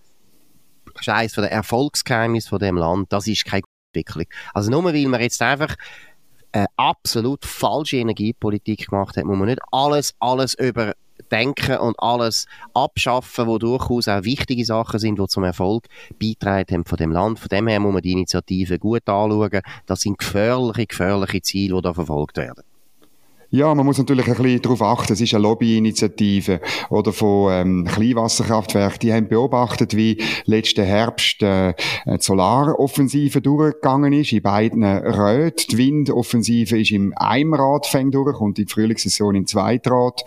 ist 1.01 1.09
eines 1.09 1.33
der 1.33 1.51
Erfolgsgeheimnisse 1.51 2.49
von 2.49 2.59
dem 2.59 2.77
Land, 2.77 3.11
das 3.11 3.27
ist 3.27 3.45
keine 3.45 3.63
Entwicklung. 3.93 4.25
Also 4.53 4.71
nur 4.71 4.83
weil 4.83 5.07
man 5.07 5.21
jetzt 5.21 5.41
einfach 5.41 5.75
eine 6.51 6.67
absolut 6.77 7.45
falsche 7.45 7.97
Energiepolitik 7.97 8.89
gemacht 8.89 9.17
hat, 9.17 9.25
muss 9.25 9.37
man 9.37 9.47
nicht 9.47 9.61
alles, 9.71 10.15
alles 10.19 10.55
überdenken 10.55 11.77
und 11.77 11.99
alles 11.99 12.47
abschaffen, 12.73 13.47
wo 13.47 13.57
durchaus 13.57 14.07
auch 14.07 14.23
wichtige 14.23 14.65
Sachen 14.65 14.99
sind, 14.99 15.19
die 15.19 15.27
zum 15.27 15.43
Erfolg 15.43 15.85
beitragen 16.19 16.73
haben 16.73 16.85
von 16.85 16.97
dem 16.97 17.11
Land. 17.11 17.39
Von 17.39 17.49
dem 17.49 17.67
her 17.67 17.79
muss 17.79 17.93
man 17.93 18.01
die 18.01 18.13
Initiative 18.13 18.79
gut 18.79 19.07
anschauen. 19.07 19.61
Das 19.85 20.01
sind 20.01 20.17
gefährliche, 20.17 20.87
gefährliche 20.87 21.41
Ziele, 21.41 21.75
die 21.75 21.81
da 21.81 21.93
verfolgt 21.93 22.37
werden. 22.37 22.63
Ja, 23.51 23.73
man 23.73 23.83
muss 23.83 23.97
natürlich 23.97 24.27
ein 24.27 24.35
bisschen 24.35 24.61
darauf 24.61 24.83
achten, 24.83 25.13
es 25.13 25.21
ist 25.21 25.33
eine 25.33 25.41
Lobbyinitiative 25.41 26.61
oder 26.91 27.11
von 27.11 27.51
ähm, 27.51 27.85
Kleinwasserkraftwerken, 27.85 28.99
die 28.99 29.11
haben 29.11 29.27
beobachtet, 29.27 29.95
wie 29.95 30.21
letzten 30.45 30.85
Herbst 30.85 31.41
äh, 31.41 31.73
die 32.05 32.17
Solaroffensive 32.19 33.41
durchgegangen 33.41 34.13
ist, 34.13 34.33
in 34.33 34.43
beiden 34.43 34.83
Räten. 34.83 35.65
Die 35.71 35.77
Windoffensive 35.79 36.79
ist 36.79 36.91
im 36.91 37.11
Einrad 37.15 37.87
fängt 37.87 38.13
durch 38.13 38.39
und 38.39 38.59
die 38.59 38.67
Frühlingssession 38.67 39.33
im 39.33 39.47
Zweitrad. 39.47 40.23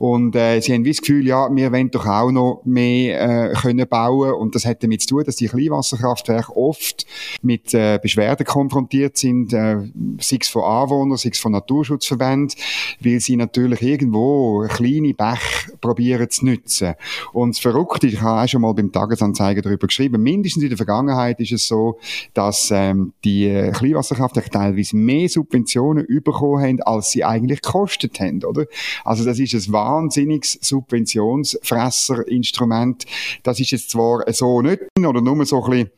Und 0.00 0.34
äh, 0.34 0.58
sie 0.60 0.74
haben 0.74 0.84
wie 0.84 0.90
das 0.90 1.00
Gefühl, 1.00 1.28
ja, 1.28 1.48
wir 1.54 1.70
wollen 1.70 1.92
doch 1.92 2.06
auch 2.06 2.32
noch 2.32 2.62
mehr 2.64 3.52
äh, 3.52 3.54
können 3.54 3.86
bauen 3.88 4.32
und 4.32 4.56
das 4.56 4.66
hat 4.66 4.82
damit 4.82 5.02
zu 5.02 5.08
tun, 5.08 5.22
dass 5.24 5.36
die 5.36 5.46
Kleinwasserkraftwerke 5.46 6.56
oft 6.56 7.06
mit 7.40 7.72
äh, 7.72 8.00
Beschwerden 8.02 8.44
konfrontiert 8.44 9.16
sind, 9.16 9.52
äh, 9.52 9.76
sei 10.18 10.38
es 10.40 10.48
von 10.48 10.64
Anwohnern, 10.64 11.18
sei 11.18 11.30
es 11.30 11.38
von 11.38 11.52
Naturschutzverbänden, 11.52 12.63
weil 13.00 13.20
sie 13.20 13.36
natürlich 13.36 13.82
irgendwo 13.82 14.66
kleine 14.68 15.14
Bäche 15.14 15.72
probieren 15.80 16.28
zu 16.30 16.46
nutzen. 16.46 16.94
Und 17.32 17.54
das 17.54 17.60
Verrückte, 17.60 18.06
ich 18.06 18.20
habe 18.20 18.42
auch 18.42 18.48
schon 18.48 18.62
mal 18.62 18.74
beim 18.74 18.92
Tagesanzeiger 18.92 19.62
darüber 19.62 19.86
geschrieben, 19.86 20.22
mindestens 20.22 20.62
in 20.62 20.70
der 20.70 20.78
Vergangenheit 20.78 21.40
ist 21.40 21.52
es 21.52 21.66
so, 21.66 21.98
dass 22.32 22.70
ähm, 22.72 23.12
die 23.24 23.70
Kleinwasserkraftwerke 23.72 24.50
teilweise 24.50 24.96
mehr 24.96 25.28
Subventionen 25.28 26.06
bekommen 26.22 26.62
haben, 26.62 26.80
als 26.82 27.10
sie 27.10 27.24
eigentlich 27.24 27.62
gekostet 27.62 28.20
haben, 28.20 28.44
oder? 28.44 28.66
Also 29.04 29.24
das 29.24 29.38
ist 29.38 29.54
ein 29.54 29.72
wahnsinniges 29.72 30.58
Subventionsfresserinstrument. 30.60 33.06
Das 33.42 33.58
ist 33.60 33.70
jetzt 33.70 33.90
zwar 33.90 34.24
so 34.32 34.60
nicht, 34.62 34.80
oder 34.98 35.20
nur 35.20 35.44
so 35.44 35.62
ein 35.64 35.70
bisschen 35.70 35.90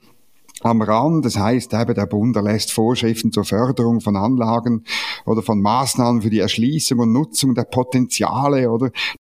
am 0.67 0.83
Rand. 0.83 1.25
Das 1.25 1.39
heißt, 1.39 1.73
eben 1.73 1.95
der 1.95 2.07
Bund 2.07 2.37
erlässt 2.37 2.73
Vorschriften 2.73 3.33
zur 3.33 3.45
Förderung 3.45 4.01
von 4.01 4.17
Anlagen 4.17 4.85
oder 5.25 5.43
von 5.43 5.61
Maßnahmen 5.61 6.23
für 6.23 6.31
die 6.31 6.41
Erschließung 6.41 6.99
und 6.99 7.13
Nutzung 7.13 7.55
der 7.55 7.65
Potenziale 7.65 8.71
oder 8.71 8.91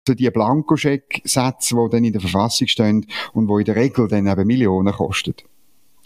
die 0.08 0.30
Blankoscheck-Sätze, 0.30 1.76
die 1.76 1.90
dann 1.90 2.04
in 2.04 2.12
der 2.12 2.20
Verfassung 2.20 2.68
stehen 2.68 3.06
und 3.32 3.48
wo 3.48 3.58
in 3.58 3.64
der 3.64 3.76
Regel 3.76 4.08
dann 4.08 4.26
eben 4.26 4.46
Millionen 4.46 4.92
kosten. 4.92 5.34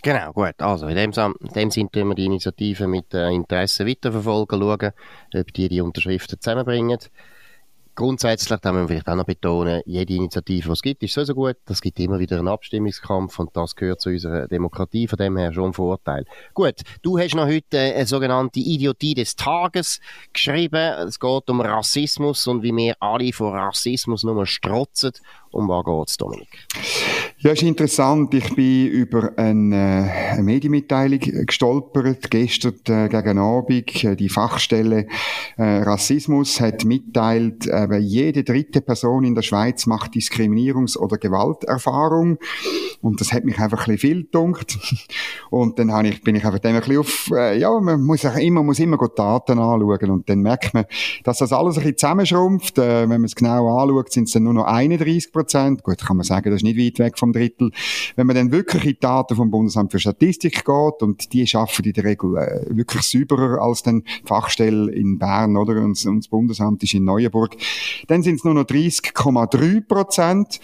Genau, 0.03 0.33
gut. 0.33 0.55
Also, 0.59 0.87
in 0.87 0.95
dem, 0.95 1.11
in 1.11 1.53
dem 1.55 1.71
Sinne 1.71 1.91
tun 1.91 2.09
wir 2.09 2.15
die 2.15 2.27
Initiative 2.27 2.87
mit 2.87 3.13
äh, 3.15 3.31
Interesse 3.31 3.85
weiterverfolgen, 3.85 4.61
schauen, 4.61 4.93
ob 5.35 5.53
die 5.53 5.69
die 5.69 5.81
Unterschriften 5.81 6.41
zusammenbringen. 6.41 6.99
Grundsätzlich, 7.99 8.61
da 8.61 8.71
müssen 8.71 8.85
wir 8.85 8.89
vielleicht 8.91 9.09
auch 9.09 9.17
noch 9.17 9.25
betonen, 9.25 9.83
jede 9.85 10.15
Initiative, 10.15 10.69
die 10.69 10.73
es 10.73 10.83
gibt, 10.83 11.03
ist 11.03 11.15
so, 11.15 11.25
so 11.25 11.35
gut. 11.35 11.57
Das 11.65 11.81
gibt 11.81 11.99
immer 11.99 12.21
wieder 12.21 12.39
einen 12.39 12.47
Abstimmungskampf 12.47 13.37
und 13.41 13.57
das 13.57 13.75
gehört 13.75 14.01
zu 14.01 14.11
unserer 14.11 14.47
Demokratie, 14.47 15.09
von 15.09 15.17
dem 15.17 15.37
her 15.37 15.53
schon 15.53 15.71
ein 15.71 15.73
Vorteil. 15.73 16.25
Gut, 16.55 16.77
du 17.03 17.19
hast 17.19 17.35
noch 17.35 17.49
heute 17.49 17.77
eine 17.77 18.07
sogenannte 18.07 18.61
Idiotie 18.61 19.15
des 19.15 19.35
Tages 19.35 19.99
geschrieben. 20.33 20.77
Es 21.09 21.19
geht 21.19 21.51
um 21.51 21.61
Rassismus 21.61 22.47
und 22.47 22.63
wie 22.63 22.73
wir 22.73 22.95
alle 23.01 23.33
vor 23.33 23.53
Rassismus 23.53 24.23
nur 24.23 24.47
strotzen. 24.47 25.11
Um 25.51 25.69
was 25.69 25.85
geht 25.85 26.09
es, 26.09 26.17
Dominik? 26.19 26.69
Ja, 27.41 27.53
ist 27.53 27.63
interessant. 27.63 28.35
Ich 28.35 28.53
bin 28.57 28.89
über 28.89 29.31
eine, 29.37 30.11
eine 30.33 30.43
Medienmitteilung 30.43 31.21
gestolpert. 31.47 32.33
Gestern 32.33 32.75
äh, 32.89 33.09
gegen 33.09 33.39
Abend 33.39 34.03
äh, 34.03 34.17
die 34.17 34.29
Fachstelle 34.29 35.07
äh, 35.57 35.83
Rassismus 35.83 36.61
hat 36.61 36.85
mitteilt, 36.85 37.69
äh, 37.69 37.97
jede 37.99 38.43
dritte 38.43 38.81
Person 38.81 39.23
in 39.23 39.37
der 39.37 39.43
Schweiz 39.43 39.87
macht 39.87 40.15
Diskriminierungs- 40.15 40.99
oder 40.99 41.17
Gewalterfahrung. 41.17 42.39
Und 43.03 43.21
das 43.21 43.33
hat 43.33 43.45
mich 43.45 43.61
einfach 43.61 43.87
ein 43.87 43.95
bisschen 43.95 43.99
viel 43.99 44.23
gedunkt. 44.25 44.77
Und 45.51 45.79
dann 45.79 46.05
ich, 46.07 46.23
bin 46.23 46.35
ich 46.35 46.45
einfach 46.45 46.59
dann 46.59 46.75
ein 46.75 46.81
bisschen 46.81 46.99
auf, 46.99 47.31
äh, 47.33 47.57
ja, 47.57 47.71
man 47.79 48.03
muss 48.03 48.25
immer, 48.25 48.65
muss 48.65 48.81
immer 48.81 48.97
gut 48.97 49.17
Daten 49.17 49.61
anschauen. 49.61 50.11
Und 50.11 50.29
dann 50.29 50.41
merkt 50.41 50.75
man, 50.75 50.87
dass 51.23 51.39
das 51.39 51.53
alles 51.53 51.77
ein 51.77 51.83
bisschen 51.85 51.99
zusammenschrumpft. 51.99 52.79
Äh, 52.79 53.03
wenn 53.03 53.21
man 53.21 53.27
es 53.27 53.37
genau 53.37 53.79
anschaut, 53.79 54.13
sind 54.13 54.25
es 54.25 54.33
dann 54.33 54.43
nur 54.43 54.55
noch 54.55 54.65
31 54.65 55.31
Prozent. 55.31 55.85
Gut, 55.85 56.05
kann 56.05 56.17
man 56.17 56.25
sagen, 56.25 56.51
das 56.51 56.63
ist 56.63 56.65
nicht 56.65 56.77
weit 56.77 56.99
weg 56.99 57.17
vom 57.17 57.28
Drittel. 57.33 57.71
Wenn 58.17 58.27
man 58.27 58.37
dann 58.37 58.53
wirklich 58.53 58.85
in 58.85 58.91
die 58.91 59.01
Daten 59.01 59.37
vom 59.37 59.51
Bundesamt 59.51 59.93
für 59.93 59.99
Statistik 59.99 60.65
geht, 60.65 61.03
und 61.03 61.33
die 61.33 61.47
schaffen 61.47 61.85
in 61.85 61.93
der 61.93 62.05
Regel 62.05 62.37
äh, 62.37 62.77
wirklich 62.77 63.03
sauberer 63.03 63.63
als 63.63 63.83
den 63.83 64.05
Fachstelle 64.25 64.91
in 64.93 65.19
Bern, 65.19 65.57
oder? 65.57 65.83
Und, 65.83 66.05
und 66.07 66.19
das 66.19 66.29
Bundesamt 66.29 66.83
ist 66.83 66.95
in 66.95 67.05
Neuenburg. 67.05 67.57
Dann 68.07 68.23
sind 68.23 68.37
es 68.37 68.45
nur 68.45 68.55
noch 68.55 68.65
30,3 68.65 69.87
Prozent. 69.87 70.61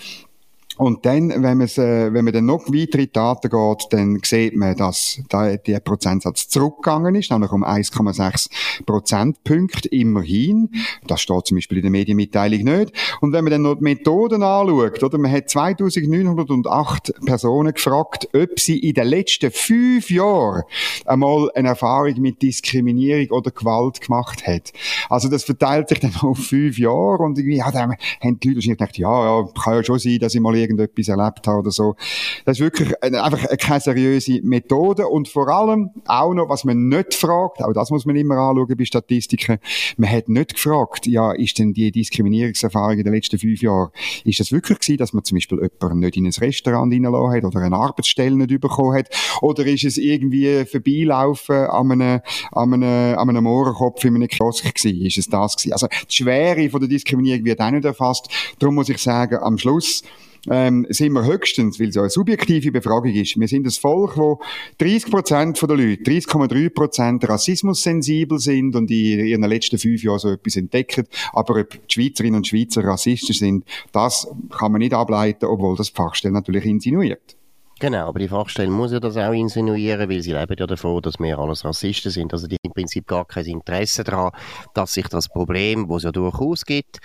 Und 0.76 1.06
dann, 1.06 1.30
wenn, 1.30 1.58
man's, 1.58 1.78
äh, 1.78 2.12
wenn 2.12 2.24
man 2.24 2.34
dann 2.34 2.46
noch 2.46 2.66
weitere 2.66 3.06
Daten 3.06 3.48
geht, 3.48 3.86
dann 3.90 4.20
sieht 4.24 4.56
man, 4.56 4.76
dass 4.76 5.20
da 5.28 5.56
der 5.56 5.80
Prozentsatz 5.80 6.48
zurückgegangen 6.48 7.14
ist, 7.14 7.30
nämlich 7.30 7.52
um 7.52 7.64
1,6 7.64 8.48
Prozentpunkte 8.84 9.88
immerhin. 9.88 10.70
Das 11.06 11.20
steht 11.20 11.46
zum 11.46 11.56
Beispiel 11.56 11.78
in 11.78 11.82
der 11.82 11.90
Medienmitteilung 11.92 12.64
nicht. 12.64 12.92
Und 13.20 13.32
wenn 13.32 13.44
man 13.44 13.52
dann 13.52 13.62
noch 13.62 13.76
die 13.76 13.84
Methoden 13.84 14.42
anschaut, 14.42 15.02
oder, 15.02 15.18
man 15.18 15.30
hat 15.30 15.48
2908 15.48 17.14
Personen 17.24 17.72
gefragt, 17.72 18.28
ob 18.34 18.58
sie 18.58 18.78
in 18.78 18.94
den 18.94 19.06
letzten 19.06 19.50
fünf 19.52 20.10
Jahren 20.10 20.62
einmal 21.06 21.50
eine 21.54 21.68
Erfahrung 21.68 22.20
mit 22.20 22.42
Diskriminierung 22.42 23.30
oder 23.30 23.50
Gewalt 23.50 24.00
gemacht 24.00 24.46
hat. 24.46 24.72
Also 25.08 25.28
das 25.28 25.44
verteilt 25.44 25.88
sich 25.88 26.00
dann 26.00 26.14
auf 26.20 26.38
fünf 26.38 26.78
Jahre 26.78 27.18
und 27.18 27.38
irgendwie, 27.38 27.58
ja, 27.58 27.70
da 27.70 27.82
haben 27.82 27.96
die 28.22 28.48
Leute 28.48 28.56
wahrscheinlich 28.56 28.78
gedacht, 28.78 28.98
ja, 28.98 29.24
ja, 29.24 29.48
kann 29.62 29.74
ja 29.74 29.84
schon 29.84 29.98
sein, 29.98 30.18
dass 30.18 30.34
ich 30.34 30.40
mal 30.40 30.54
irgendetwas 30.64 31.09
erlebt 31.09 31.47
habe 31.47 31.59
oder 31.61 31.71
so. 31.71 31.97
Das 32.44 32.59
ist 32.59 32.61
wirklich 32.61 33.02
einfach 33.02 33.47
keine 33.59 33.80
seriöse 33.80 34.40
Methode 34.42 35.06
und 35.06 35.28
vor 35.28 35.49
allem 35.49 35.90
auch 36.06 36.35
noch, 36.35 36.49
was 36.49 36.64
man 36.64 36.88
nicht 36.88 37.14
fragt, 37.14 37.62
auch 37.62 37.73
das 37.73 37.90
muss 37.90 38.06
man 38.06 38.16
immer 38.16 38.37
anschauen 38.37 38.76
bei 38.76 38.85
Statistiken, 38.85 39.59
man 39.97 40.11
hat 40.11 40.28
nicht 40.28 40.54
gefragt, 40.54 41.06
ja, 41.06 41.33
ist 41.33 41.59
denn 41.59 41.73
die 41.73 41.90
Diskriminierungserfahrung 41.90 42.99
in 42.99 43.04
den 43.04 43.14
letzten 43.14 43.38
fünf 43.38 43.61
Jahren, 43.62 43.90
ist 44.25 44.40
das 44.40 44.52
wirklich 44.52 44.78
gewesen, 44.78 44.99
dass 44.99 45.12
man 45.12 45.25
zum 45.25 45.37
Beispiel 45.37 45.59
jemanden 45.59 46.00
nicht 46.00 46.16
in 46.16 46.26
ein 46.26 46.33
Restaurant 46.33 46.92
reingelassen 46.92 47.37
hat 47.37 47.44
oder 47.44 47.61
eine 47.61 47.76
Arbeitsstelle 47.76 48.37
nicht 48.37 48.61
bekommen 48.61 48.97
hat 48.97 49.09
oder 49.40 49.66
ist 49.66 49.85
es 49.85 49.99
irgendwie 49.99 50.64
vorbeilaufen 50.64 51.56
an 51.56 51.92
einem, 51.92 52.21
an 52.52 52.75
einem, 52.75 53.18
an 53.18 53.28
einem 53.28 53.44
Mohrenkopf 53.44 54.04
in 54.04 54.14
einem 54.14 54.28
Kiosk 54.28 54.75
gewesen? 54.75 55.04
Ist 55.04 55.18
es 55.18 55.28
das 55.28 55.56
gewesen? 55.56 55.73
Also 55.73 55.88
die 55.88 56.14
Schwere 56.14 56.71
von 56.71 56.80
der 56.80 56.88
Diskriminierung 56.88 57.44
wird 57.44 57.61
auch 57.61 57.71
nicht 57.71 57.85
erfasst. 57.85 58.28
Darum 58.59 58.76
muss 58.76 58.88
ich 58.88 58.99
sagen, 58.99 59.38
am 59.42 59.59
Schluss 59.59 60.02
ähm, 60.50 60.86
sind 60.90 61.12
wir 61.12 61.24
höchstens, 61.24 61.80
weil 61.80 61.88
es 61.88 61.96
eine 61.96 62.10
subjektive 62.10 62.72
Befragung 62.72 63.12
ist, 63.12 63.38
wir 63.38 63.48
sind 63.48 63.66
das 63.66 63.78
Volk, 63.78 64.16
wo 64.16 64.40
30 64.78 65.10
Prozent 65.10 65.62
der 65.62 65.68
Leute, 65.68 66.02
30,3 66.02 66.70
Prozent 66.70 67.28
rassismussensibel 67.28 68.38
sind 68.38 68.76
und 68.76 68.90
in 68.90 69.26
ihren 69.26 69.44
letzten 69.44 69.78
fünf 69.78 70.02
Jahren 70.02 70.18
so 70.18 70.30
etwas 70.30 70.56
entdecken. 70.56 71.06
Aber 71.32 71.60
ob 71.60 71.70
die 71.70 71.78
Schweizerinnen 71.88 72.36
und 72.36 72.46
Schweizer 72.46 72.84
rassistisch 72.84 73.38
sind, 73.38 73.64
das 73.92 74.26
kann 74.56 74.72
man 74.72 74.80
nicht 74.80 74.94
ableiten, 74.94 75.46
obwohl 75.46 75.76
das 75.76 75.88
Fachstelle 75.88 76.34
natürlich 76.34 76.64
insinuiert. 76.64 77.36
Genau, 77.80 78.06
aber 78.06 78.20
die 78.20 78.28
Fachstelle 78.28 78.70
muss 78.70 78.92
ja 78.92 79.00
das 79.00 79.16
auch 79.16 79.32
insinuieren, 79.32 80.08
weil 80.08 80.22
sie 80.22 80.32
leben 80.32 80.54
ja 80.56 80.66
davon, 80.66 81.02
dass 81.02 81.18
wir 81.18 81.38
alles 81.38 81.64
Rassisten 81.64 82.10
sind. 82.10 82.32
Also 82.32 82.46
die 82.46 82.54
haben 82.54 82.70
im 82.70 82.72
Prinzip 82.72 83.06
gar 83.06 83.24
kein 83.24 83.44
Interesse 83.46 84.04
daran, 84.04 84.30
dass 84.74 84.94
sich 84.94 85.08
das 85.08 85.28
Problem, 85.28 85.88
das 85.88 85.98
es 85.98 86.02
ja 86.04 86.12
durchaus 86.12 86.64
gibt, 86.64 87.00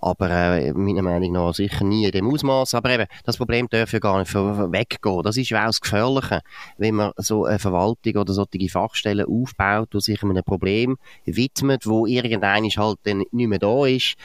aber 0.00 0.30
äh, 0.30 0.72
meiner 0.72 1.02
Meinung 1.02 1.32
nach 1.32 1.54
sicher 1.54 1.84
nie 1.84 2.06
in 2.06 2.12
dem 2.12 2.28
Ausmaß. 2.32 2.74
Aber 2.74 2.90
eben, 2.90 3.06
das 3.24 3.36
Problem 3.36 3.68
darf 3.68 3.92
ja 3.92 3.98
gar 3.98 4.18
nicht 4.18 4.34
weggehen. 4.34 5.22
Das 5.22 5.36
ist 5.36 5.52
auch 5.52 5.66
das 5.66 5.80
Gefährliche, 5.80 6.40
wenn 6.78 6.94
man 6.94 7.12
so 7.16 7.44
eine 7.44 7.58
Verwaltung 7.58 8.16
oder 8.16 8.32
solche 8.32 8.68
Fachstellen 8.68 9.26
aufbaut, 9.26 9.92
die 9.94 10.00
sich 10.00 10.22
einem 10.22 10.44
Problem 10.44 10.96
widmet, 11.24 11.86
wo 11.86 12.06
irgendein 12.06 12.64
halt 12.64 12.98
dann 13.04 13.24
nicht 13.30 13.48
mehr 13.48 13.58
da 13.58 13.86
ist 13.86 14.16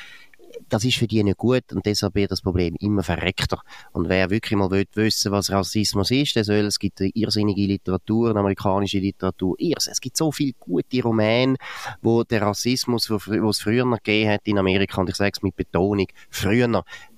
das 0.70 0.84
ist 0.84 0.98
für 0.98 1.08
die 1.08 1.24
nicht 1.24 1.38
gut 1.38 1.72
und 1.74 1.86
deshalb 1.86 2.16
wird 2.16 2.32
das 2.32 2.42
Problem 2.42 2.76
immer 2.80 3.04
verreckter. 3.04 3.62
Und 3.92 4.10
wer 4.10 4.30
wirklich 4.30 4.58
mal 4.58 4.72
will 4.72 4.86
wissen, 4.94 5.32
was 5.32 5.52
Rassismus 5.52 6.12
ist, 6.12 6.36
der 6.36 6.44
soll, 6.44 6.66
es 6.66 6.80
gibt 6.80 7.00
irrsinnige 7.02 7.66
Literatur, 7.66 8.30
eine 8.30 8.40
amerikanische 8.40 9.00
Literatur, 9.00 9.56
irrs. 9.58 9.88
Es 9.88 10.02
gibt 10.02 10.18
so 10.18 10.32
viele 10.32 10.54
gute 10.60 11.02
Romane, 11.02 11.56
wo 12.02 12.24
der 12.24 12.42
Rassismus, 12.42 13.10
wo 13.10 13.50
es 13.50 13.60
früher 13.60 13.86
noch 13.86 13.98
gegeben 13.98 14.32
hat 14.32 14.42
in 14.46 14.58
Amerika, 14.58 15.02
und 15.02 15.10
ich 15.10 15.16
sage 15.16 15.32
es 15.36 15.42
mit 15.44 15.56
Betonung, 15.56 16.08
früher 16.30 16.68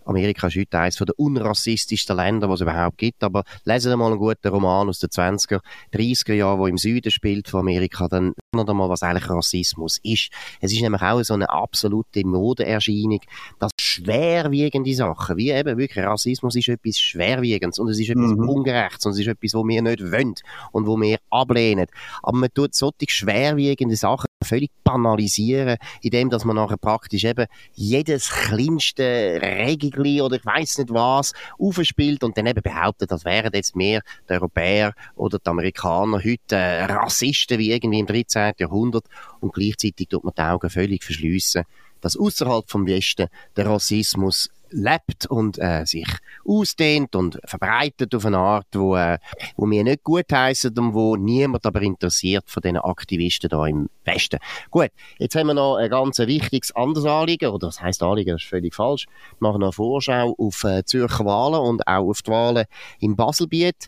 Amerika 0.08 0.48
ist 0.48 0.56
heute 0.56 0.80
eines 0.80 0.96
der 0.96 1.20
unrassistischsten 1.20 2.16
Länder, 2.16 2.50
was 2.50 2.62
es 2.62 2.62
überhaupt 2.62 2.98
gibt. 2.98 3.24
Aber 3.24 3.44
lesen 3.66 3.92
Sie 3.92 3.98
mal 3.98 4.08
einen 4.08 4.20
guten 4.20 4.48
Roman 4.48 4.90
aus 4.90 5.00
den 5.00 5.10
20er, 5.10 5.60
30er 5.94 6.34
Jahren, 6.34 6.60
der 6.60 6.68
im 6.68 6.78
Süden 6.78 7.12
spielt 7.12 7.50
von 7.50 7.62
Amerika, 7.62 8.08
dann 8.08 8.34
lernen 8.54 8.68
Sie 8.68 8.74
mal, 8.74 8.90
was 8.90 9.04
eigentlich 9.04 9.30
Rassismus 9.30 10.00
ist. 10.04 10.30
Es 10.62 10.72
ist 10.72 10.82
nämlich 10.82 11.02
auch 11.02 11.22
so 11.24 11.34
eine 11.34 11.50
absolute 11.50 12.26
Modeerscheinung, 12.26 13.20
dass 13.60 13.72
schwerwiegende 13.80 14.94
Sachen, 14.94 15.38
wie 15.38 15.52
eben 15.52 15.78
wirklich 15.78 16.06
Rassismus 16.06 16.56
ist 16.56 16.70
etwas 16.70 17.00
Schwerwiegendes 17.00 17.80
und 17.80 17.90
es 17.90 18.00
ist 18.00 18.10
etwas 18.10 18.32
mhm. 18.32 18.50
Ungerechts 18.50 19.06
und 19.06 19.12
es 19.12 19.20
ist 19.20 19.28
etwas, 19.28 19.54
was 19.54 19.64
wir 19.64 19.82
nicht 19.82 20.02
wollen 20.12 20.36
und 20.72 20.88
wo 20.88 20.98
wir 20.98 21.18
ablehnen. 21.30 21.88
Aber 22.24 22.38
man 22.38 22.54
tut 22.54 22.74
solche 22.74 23.08
schwerwiegende 23.10 23.96
Sachen 23.96 24.27
völlig 24.48 24.72
banalisieren, 24.84 25.78
indem 26.02 26.30
dass 26.30 26.46
man 26.46 26.56
nachher 26.56 26.78
praktisch 26.78 27.24
eben 27.24 27.46
jedes 27.74 28.30
kleinste 28.30 29.40
Regel 29.42 30.22
oder 30.22 30.38
ich 30.38 30.46
weiß 30.46 30.80
nicht 30.80 30.94
was 30.94 31.34
aufspielt 31.60 32.24
und 32.24 32.38
dann 32.38 32.48
eben 32.48 32.62
behauptet, 32.62 33.12
das 33.12 33.26
wären 33.26 33.54
jetzt 33.54 33.76
mehr 33.76 34.02
die 34.30 34.34
Europäer 34.34 34.94
oder 35.16 35.40
die 35.40 35.50
Amerikaner 35.50 36.18
heute 36.18 36.56
äh, 36.56 36.86
Rassisten 36.86 37.60
wie 37.60 37.72
irgendwie 37.72 38.00
im 38.00 38.08
13. 38.08 38.54
Jahrhundert 38.58 39.06
und 39.40 39.54
gleichzeitig 39.54 40.08
tut 40.08 40.24
man 40.24 40.34
die 40.36 40.42
Augen 40.42 40.70
völlig 40.70 41.04
verschliessen 41.04 41.64
dass 42.02 42.18
außerhalb 42.18 42.70
vom 42.70 42.86
Westen 42.86 43.28
der 43.56 43.66
Rassismus 43.66 44.50
lebt 44.72 45.26
und 45.28 45.58
äh, 45.60 45.86
sich 45.86 46.08
ausdehnt 46.46 47.16
und 47.16 47.40
verbreitet 47.46 48.14
auf 48.16 48.26
eine 48.26 48.38
Art, 48.38 48.68
wo, 48.74 48.96
äh, 48.96 49.20
wo 49.56 49.70
wir 49.70 49.84
nicht 49.84 50.04
gut 50.04 50.32
heißen 50.32 50.78
und 50.78 50.94
wo 50.94 51.16
niemand 51.16 51.66
aber 51.66 51.82
interessiert 51.82 52.46
von 52.48 52.62
diesen 52.62 52.78
Aktivisten 52.78 53.50
da 53.50 53.66
im 53.66 53.90
Westen. 54.06 54.40
Gut, 54.72 54.90
jetzt 55.18 55.36
haben 55.36 55.48
wir 55.48 55.54
noch 55.54 55.76
ein 55.76 55.90
ganz 55.90 56.20
wichtiges 56.20 56.76
anderes 56.76 57.06
Anliegen, 57.06 57.50
oder 57.50 57.68
das 57.68 57.82
heißt 57.82 58.04
Anliegen, 58.04 58.32
das 58.32 58.44
ist 58.44 58.50
völlig 58.50 58.76
falsch. 58.76 59.06
Wir 59.40 59.50
machen 59.50 59.60
noch 59.60 59.68
eine 59.68 59.74
Vorschau 59.74 60.36
auf 60.38 60.64
äh, 60.64 60.84
Zürcher 60.86 61.26
Wahlen 61.26 61.62
und 61.62 61.88
auch 61.88 62.10
auf 62.10 62.22
die 62.22 62.32
Wahlen 62.32 62.66
im 63.00 63.16
Baselbiet. 63.16 63.88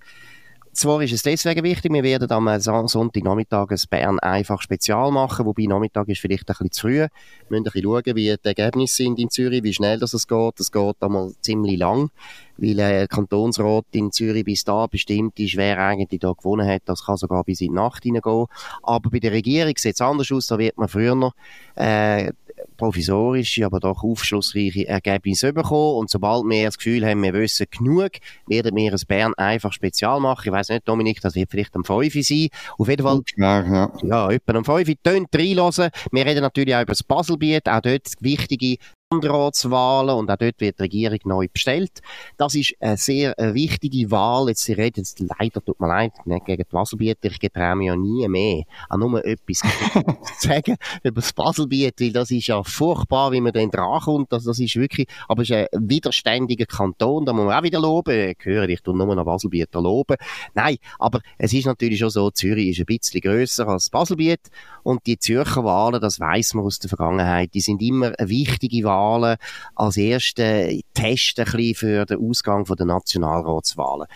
Zwar 0.72 1.02
ist 1.02 1.14
es 1.14 1.24
deswegen 1.24 1.64
wichtig, 1.64 1.92
wir 1.92 2.04
werden 2.04 2.32
am 2.32 2.88
Sonntagnachmittag 2.88 3.72
ein 3.72 3.82
Bern 3.90 4.20
einfach 4.20 4.62
Spezial 4.62 5.12
machen, 5.12 5.46
wobei 5.46 5.64
Nachmittag 5.64 6.08
ist 6.10 6.22
vielleicht 6.22 6.48
ein 6.50 6.54
bisschen 6.54 6.72
zu 6.72 6.82
früh. 6.82 7.00
Wir 7.00 7.10
müssen 7.50 7.62
ein 7.62 7.64
bisschen 7.64 7.84
schauen, 7.84 8.16
wie 8.16 8.38
die 8.38 8.48
Ergebnisse 8.48 8.96
sind 8.96 9.20
in 9.20 9.30
Zürich, 9.30 9.64
wie 9.64 9.74
schnell 9.74 10.00
das 10.00 10.28
geht. 10.28 10.60
Das 10.60 10.72
geht 10.72 10.96
einmal 11.02 11.32
ziemlich 11.42 11.78
lang, 11.78 12.12
weil 12.58 12.76
der 12.76 13.08
Kantonsrat 13.08 13.86
in 13.92 14.12
Zürich 14.12 14.46
bis 14.46 14.64
da 14.64 14.86
bestimmt 14.88 15.40
ist, 15.40 15.58
wer 15.58 15.80
eigentlich 15.80 16.20
da 16.20 16.34
gewonnen 16.34 16.68
hat. 16.68 16.84
Das 16.86 17.06
kann 17.06 17.18
sogar 17.18 17.44
bis 17.44 17.62
in 17.62 17.70
die 17.70 17.74
Nacht 17.74 18.04
hineingehen. 18.04 18.46
Aber 18.84 19.10
bei 19.10 19.20
der 19.20 19.32
Regierung 19.32 19.74
sieht 19.76 19.96
es 19.96 20.02
anders 20.02 20.32
aus, 20.32 20.48
da 20.48 20.58
wird 20.60 20.78
man 20.78 20.88
früher 20.88 21.16
noch 21.16 21.34
äh, 21.76 22.32
provisorische, 22.78 23.66
aber 23.66 23.80
doch 23.80 24.04
aufschlussreiche 24.04 24.88
Ergebnisse 24.88 25.54
bekommen. 25.54 25.98
Und 25.98 26.10
sobald 26.10 26.46
wir 26.46 26.66
das 26.66 26.78
Gefühl 26.78 27.06
haben, 27.06 27.24
wir 27.24 27.34
wissen 27.34 27.68
genug, 27.70 28.12
werden 28.48 28.76
wir 28.76 28.94
ein 28.94 29.00
Bern 29.08 29.34
einfach 29.36 29.74
spezial 29.74 30.20
machen. 30.20 30.44
Ich 30.46 30.52
weiß 30.52 30.70
nicht, 30.70 30.88
Dominik, 30.88 31.22
das 31.22 31.36
wird 31.36 31.52
vielleicht 31.52 31.76
am 31.76 31.84
5 31.84 32.14
sein. 32.26 32.48
Auf 32.78 32.88
jeden 32.88 33.04
Fall. 33.04 33.22
Ja, 33.38 33.66
ja. 33.66 33.92
ja 34.04 34.32
etwa 34.32 34.54
am 34.54 34.66
5 34.66 34.94
tönt 35.04 35.28
reinlassen. 35.36 35.90
Wir 36.12 36.26
reden 36.26 36.42
natürlich 36.42 36.76
auch 36.76 36.82
über 36.82 36.92
das 36.92 37.04
Baselbiet, 37.04 37.68
auch 37.68 37.82
dort 37.82 38.08
wichtige 38.22 38.78
Landratswahlen 39.12 40.16
und 40.16 40.30
auch 40.30 40.38
dort 40.38 40.62
wird 40.62 40.78
die 40.78 40.84
Regierung 40.84 41.18
neu 41.24 41.48
bestellt. 41.52 42.02
Das 42.38 42.54
ist 42.54 42.76
eine 42.80 42.96
sehr 42.96 43.34
eine 43.40 43.56
wichtige 43.56 44.12
Wahl. 44.12 44.50
Jetzt, 44.50 44.66
Sie 44.66 44.74
reden 44.74 45.00
jetzt 45.00 45.20
leider, 45.20 45.66
tut 45.66 45.80
mir 45.80 45.88
leid, 45.88 46.12
nicht 46.26 46.46
gegen 46.46 46.64
die 46.64 46.74
Wasserbieter, 46.74 47.32
ich 47.32 47.40
getraue 47.40 47.76
mir 47.76 47.86
ja 47.86 47.96
nie 47.96 48.28
mehr, 48.28 48.66
an 48.88 49.00
nur 49.00 49.26
etwas 49.26 49.62
zu 50.40 50.48
sagen 50.48 50.76
über 51.02 51.22
das 51.22 51.34
Baselbiet, 51.34 52.00
weil 52.00 52.12
das 52.12 52.30
ist 52.30 52.46
ja 52.46 52.62
furchtbar, 52.62 53.32
wie 53.32 53.42
man 53.42 53.52
dann 53.52 53.72
drankommt. 53.72 54.32
Also 54.32 54.52
das 54.52 54.60
ist 54.60 54.76
wirklich, 54.76 55.08
aber 55.28 55.42
es 55.42 55.50
ist 55.50 55.56
ein 55.56 55.90
widerständiger 55.90 56.68
Kanton, 56.68 57.26
da 57.26 57.34
muss 57.34 57.46
man 57.46 57.58
auch 57.58 57.64
wieder 57.64 57.80
loben. 57.80 58.36
Ich 58.38 58.46
höre, 58.46 58.70
ich 58.70 58.82
tue 58.82 58.96
nur 58.96 59.16
noch 59.16 59.26
Baselbieter 59.26 59.82
loben. 59.82 60.18
Nein, 60.54 60.78
aber 61.00 61.22
es 61.40 61.52
ist 61.52 61.66
natürlich 61.66 61.98
schon 61.98 62.12
so, 62.12 62.30
Zürich 62.30 62.70
ist 62.70 62.80
ein 62.82 62.86
bisschen 62.86 63.22
grösser 63.22 63.68
als 63.70 63.90
Baselbiet 63.90 64.52
und 64.84 65.08
die 65.08 65.18
Zürcher 65.18 65.64
Wahlen, 65.64 66.00
das 66.00 66.20
weiß 66.20 66.54
man 66.54 66.66
aus 66.66 66.78
der 66.78 66.90
Vergangenheit, 66.90 67.56
die 67.56 67.62
sind 67.62 67.82
immer 67.82 68.14
eine 68.20 68.30
wichtige 68.30 68.84
Wahl 68.84 68.99
Wahlen 69.00 69.38
als 69.76 69.98
ersten 69.98 70.82
Test 70.94 71.42
für 71.76 72.06
den 72.06 72.30
Ausgang 72.30 72.66
der 72.66 72.86
Nationalratswahlen. 72.86 74.08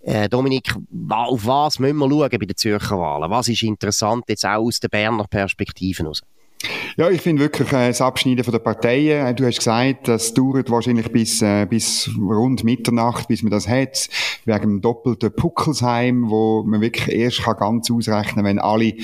Äh, 0.00 0.28
Dominik, 0.28 0.74
auf 1.08 1.46
was 1.46 1.78
müssen 1.78 1.98
wir 1.98 2.08
schauen 2.08 2.30
bei 2.30 2.46
den 2.46 2.56
Zürcher 2.56 2.98
Wahlen? 2.98 3.30
Was 3.30 3.48
ist 3.48 3.62
interessant 3.62 4.24
jetzt 4.28 4.44
auch 4.44 4.64
aus 4.64 4.80
der 4.80 4.88
Berner 4.88 5.26
Perspektive 5.28 6.08
aus? 6.08 6.22
Ja, 6.96 7.10
ich 7.10 7.20
finde 7.20 7.42
wirklich 7.42 7.72
äh, 7.72 7.88
das 7.88 8.00
Abschneiden 8.00 8.44
von 8.44 8.52
der 8.52 8.58
Parteien. 8.58 9.26
Äh, 9.26 9.34
du 9.34 9.46
hast 9.46 9.58
gesagt, 9.58 10.08
das 10.08 10.34
dauert 10.34 10.70
wahrscheinlich 10.70 11.10
bis, 11.10 11.42
äh, 11.42 11.66
bis 11.66 12.10
rund 12.18 12.64
Mitternacht, 12.64 13.28
bis 13.28 13.42
man 13.42 13.50
das 13.50 13.66
hat, 13.66 14.08
wegen 14.44 14.60
dem 14.60 14.80
doppelten 14.80 15.34
Puckelsheim, 15.34 16.30
wo 16.30 16.62
man 16.62 16.80
wirklich 16.80 17.08
erst 17.14 17.42
kann 17.42 17.56
ganz 17.56 17.90
ausrechnen 17.90 18.44
wenn 18.44 18.58
alle, 18.58 18.94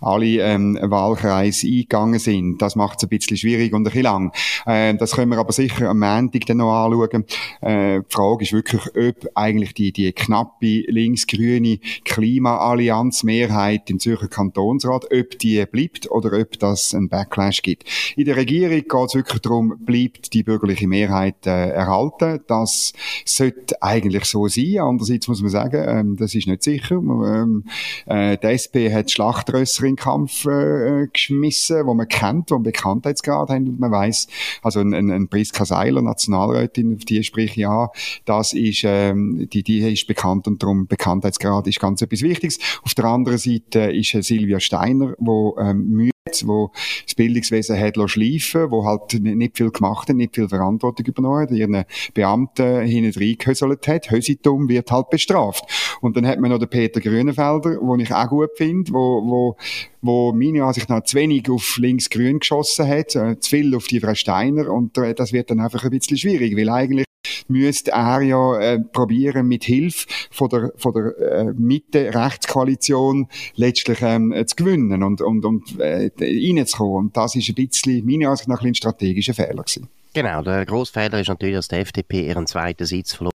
alle 0.00 0.42
ähm, 0.42 0.78
Wahlkreise 0.80 1.66
eingegangen 1.66 2.18
sind. 2.18 2.60
Das 2.62 2.76
macht 2.76 2.98
es 2.98 3.04
ein 3.04 3.08
bisschen 3.08 3.36
schwierig 3.36 3.72
und 3.72 3.80
ein 3.80 3.84
bisschen 3.84 4.02
lang. 4.02 4.32
Äh, 4.66 4.94
das 4.94 5.12
können 5.12 5.30
wir 5.30 5.38
aber 5.38 5.52
sicher 5.52 5.88
am 5.88 5.98
Montag 5.98 6.46
dann 6.46 6.58
noch 6.58 6.72
anschauen. 6.72 7.24
Äh, 7.60 8.00
die 8.00 8.14
Frage 8.14 8.44
ist 8.44 8.52
wirklich, 8.52 8.82
ob 8.94 9.30
eigentlich 9.34 9.74
die, 9.74 9.92
die 9.92 10.12
knappe 10.12 10.84
links-grüne 10.86 11.78
Klimaallianz-Mehrheit 12.04 13.90
im 13.90 13.98
Zürcher 13.98 14.28
Kantonsrat, 14.28 15.06
ob 15.12 15.38
die 15.38 15.64
bleibt 15.66 16.10
oder 16.10 16.38
ob 16.38 16.58
das 16.58 16.94
ein 16.94 17.07
Backlash 17.08 17.62
gibt. 17.62 17.84
In 18.16 18.24
der 18.24 18.36
Regierung 18.36 18.80
geht 18.80 19.08
es 19.08 19.14
wirklich 19.14 19.40
darum, 19.40 19.76
bleibt 19.78 20.32
die 20.32 20.42
bürgerliche 20.42 20.86
Mehrheit 20.86 21.46
äh, 21.46 21.70
erhalten. 21.70 22.40
Das 22.46 22.92
sollte 23.24 23.80
eigentlich 23.82 24.24
so 24.24 24.48
sein. 24.48 24.78
Andererseits 24.80 25.28
muss 25.28 25.42
man 25.42 25.50
sagen, 25.50 25.84
ähm, 25.86 26.16
das 26.16 26.34
ist 26.34 26.46
nicht 26.46 26.62
sicher. 26.62 26.96
Ähm, 26.96 27.64
äh, 28.06 28.36
die 28.36 28.46
SP 28.46 28.92
hat 28.92 29.10
Schlachtrösser 29.10 29.84
in 29.84 29.90
den 29.90 29.96
Kampf 29.96 30.44
äh, 30.46 31.06
geschmissen, 31.12 31.86
wo 31.86 31.94
man 31.94 32.08
kennt, 32.08 32.50
wo 32.50 32.54
man 32.54 32.64
Bekanntheitsgrad 32.64 33.50
haben 33.50 33.68
und 33.68 33.80
man 33.80 33.90
weiß, 33.90 34.28
also 34.62 34.80
ein, 34.80 34.94
ein, 34.94 35.10
ein 35.10 35.28
Priska 35.28 35.64
Seiler, 35.64 36.02
Nationalrätin, 36.02 36.96
auf 36.96 37.04
die 37.04 37.22
sprich 37.24 37.56
ja, 37.56 37.90
das 38.24 38.52
ist, 38.52 38.82
ähm, 38.84 39.48
die, 39.52 39.62
die 39.62 39.80
ist 39.92 40.06
bekannt 40.06 40.46
und 40.46 40.62
darum 40.62 40.86
Bekanntheitsgrad 40.86 41.66
ist 41.66 41.80
ganz 41.80 42.02
etwas 42.02 42.22
Wichtiges. 42.22 42.58
Auf 42.82 42.94
der 42.94 43.06
anderen 43.06 43.38
Seite 43.38 43.80
ist 43.92 44.10
Silvia 44.10 44.60
Steiner, 44.60 45.14
wo 45.18 45.56
ähm, 45.58 46.10
wo 46.46 46.70
das 47.04 47.14
Bildungswesen 47.14 47.78
hat 47.78 47.96
schleifen 48.08 48.70
wo 48.70 48.84
halt 48.84 49.14
nicht 49.14 49.56
viel 49.56 49.70
gemacht 49.70 50.08
hat, 50.08 50.16
nicht 50.16 50.34
viel 50.34 50.48
Verantwortung 50.48 51.06
übernommen 51.06 51.42
hat, 51.42 51.50
ihren 51.50 51.84
Beamten 52.14 52.82
hinten 52.82 53.18
reingehöselt 53.18 53.86
hat. 53.88 54.10
Hösitum 54.10 54.68
wird 54.68 54.90
halt 54.90 55.10
bestraft. 55.10 55.64
Und 56.00 56.16
dann 56.16 56.26
hat 56.26 56.40
man 56.40 56.50
noch 56.50 56.58
den 56.58 56.68
Peter 56.68 57.00
Grünenfelder, 57.00 57.78
den 57.80 58.00
ich 58.00 58.12
auch 58.12 58.28
gut 58.28 58.50
finde, 58.56 58.92
wo, 58.92 59.22
wo, 59.24 59.56
wo 60.00 60.32
meiner 60.32 60.64
Ansicht 60.64 60.88
nach 60.88 61.02
zu 61.04 61.16
wenig 61.16 61.50
auf 61.50 61.76
links-grün 61.78 62.40
geschossen 62.40 62.86
hat, 62.86 63.14
äh, 63.16 63.38
zu 63.38 63.50
viel 63.50 63.74
auf 63.74 63.86
die 63.86 64.00
Frau 64.00 64.14
Steiner 64.14 64.70
und 64.70 64.96
äh, 64.98 65.14
das 65.14 65.32
wird 65.32 65.50
dann 65.50 65.60
einfach 65.60 65.84
ein 65.84 65.90
bisschen 65.90 66.16
schwierig, 66.16 66.56
weil 66.56 66.68
eigentlich 66.68 67.04
müsste 67.48 67.92
er 67.92 68.20
ja 68.22 68.58
äh, 68.58 68.78
probieren, 68.80 69.48
mit 69.48 69.64
Hilfe 69.64 70.06
von 70.30 70.48
der, 70.48 70.72
von 70.76 70.92
der 70.92 71.18
äh, 71.18 71.52
Mitte-Rechtskoalition 71.56 73.28
letztlich 73.54 74.02
ähm, 74.02 74.34
zu 74.46 74.56
gewinnen 74.56 75.02
und, 75.02 75.20
und, 75.20 75.44
und 75.44 75.78
äh, 75.80 76.10
reinzukommen. 76.20 77.06
Und 77.06 77.16
das 77.16 77.34
ist 77.36 77.48
ein 77.48 77.54
bisschen, 77.54 78.04
meiner 78.04 78.30
Ansicht 78.30 78.48
nach, 78.48 78.62
ein 78.62 78.74
strategischer 78.74 79.34
Fehler 79.34 79.62
gewesen. 79.62 79.88
Genau, 80.14 80.42
der 80.42 80.66
grosse 80.66 80.92
Fehler 80.92 81.20
ist 81.20 81.28
natürlich, 81.28 81.54
dass 81.54 81.68
die 81.68 81.76
FDP 81.76 82.26
ihren 82.26 82.46
zweiten 82.46 82.84
Sitz 82.86 83.14
verloren. 83.14 83.37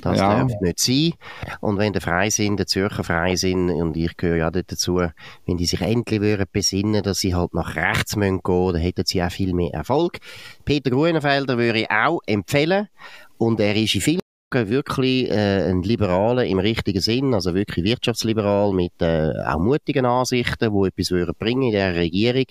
Das 0.00 0.18
ja. 0.18 0.38
darf 0.38 0.52
nicht 0.60 0.78
sein. 0.78 1.12
Und 1.60 1.78
wenn 1.78 1.92
der 1.92 2.00
Freisinn, 2.00 2.56
der 2.56 2.66
Zürcher 2.66 3.02
Freisinn, 3.02 3.70
und 3.70 3.96
ich 3.96 4.16
gehöre 4.16 4.36
ja 4.36 4.50
dazu, 4.50 5.02
wenn 5.46 5.56
die 5.56 5.66
sich 5.66 5.80
endlich 5.80 6.20
würden 6.20 6.46
besinnen, 6.52 7.02
dass 7.02 7.18
sie 7.18 7.34
halt 7.34 7.52
nach 7.52 7.74
rechts 7.74 8.14
gehen 8.14 8.40
müssen, 8.44 8.72
dann 8.72 8.80
hätten 8.80 9.04
sie 9.04 9.22
auch 9.22 9.32
viel 9.32 9.52
mehr 9.52 9.74
Erfolg. 9.74 10.18
Peter 10.64 10.90
Grunenfelder 10.90 11.58
würde 11.58 11.80
ich 11.80 11.90
auch 11.90 12.20
empfehlen. 12.26 12.88
Und 13.36 13.58
er 13.58 13.74
ist 13.74 13.96
in 13.96 14.00
vielen 14.00 14.20
wirklich 14.54 15.30
äh, 15.30 15.70
ein 15.70 15.82
Liberaler 15.82 16.44
im 16.44 16.58
richtigen 16.58 17.00
Sinn, 17.00 17.32
also 17.32 17.54
wirklich 17.54 17.84
wirtschaftsliberal 17.86 18.72
mit 18.72 18.92
äh, 19.00 19.32
auch 19.46 19.58
mutigen 19.58 20.04
Ansichten, 20.04 20.72
wo 20.72 20.84
etwas 20.84 21.10
würden 21.10 21.34
bringen 21.38 21.62
in 21.62 21.72
der 21.72 21.94
Regierung 21.94 22.44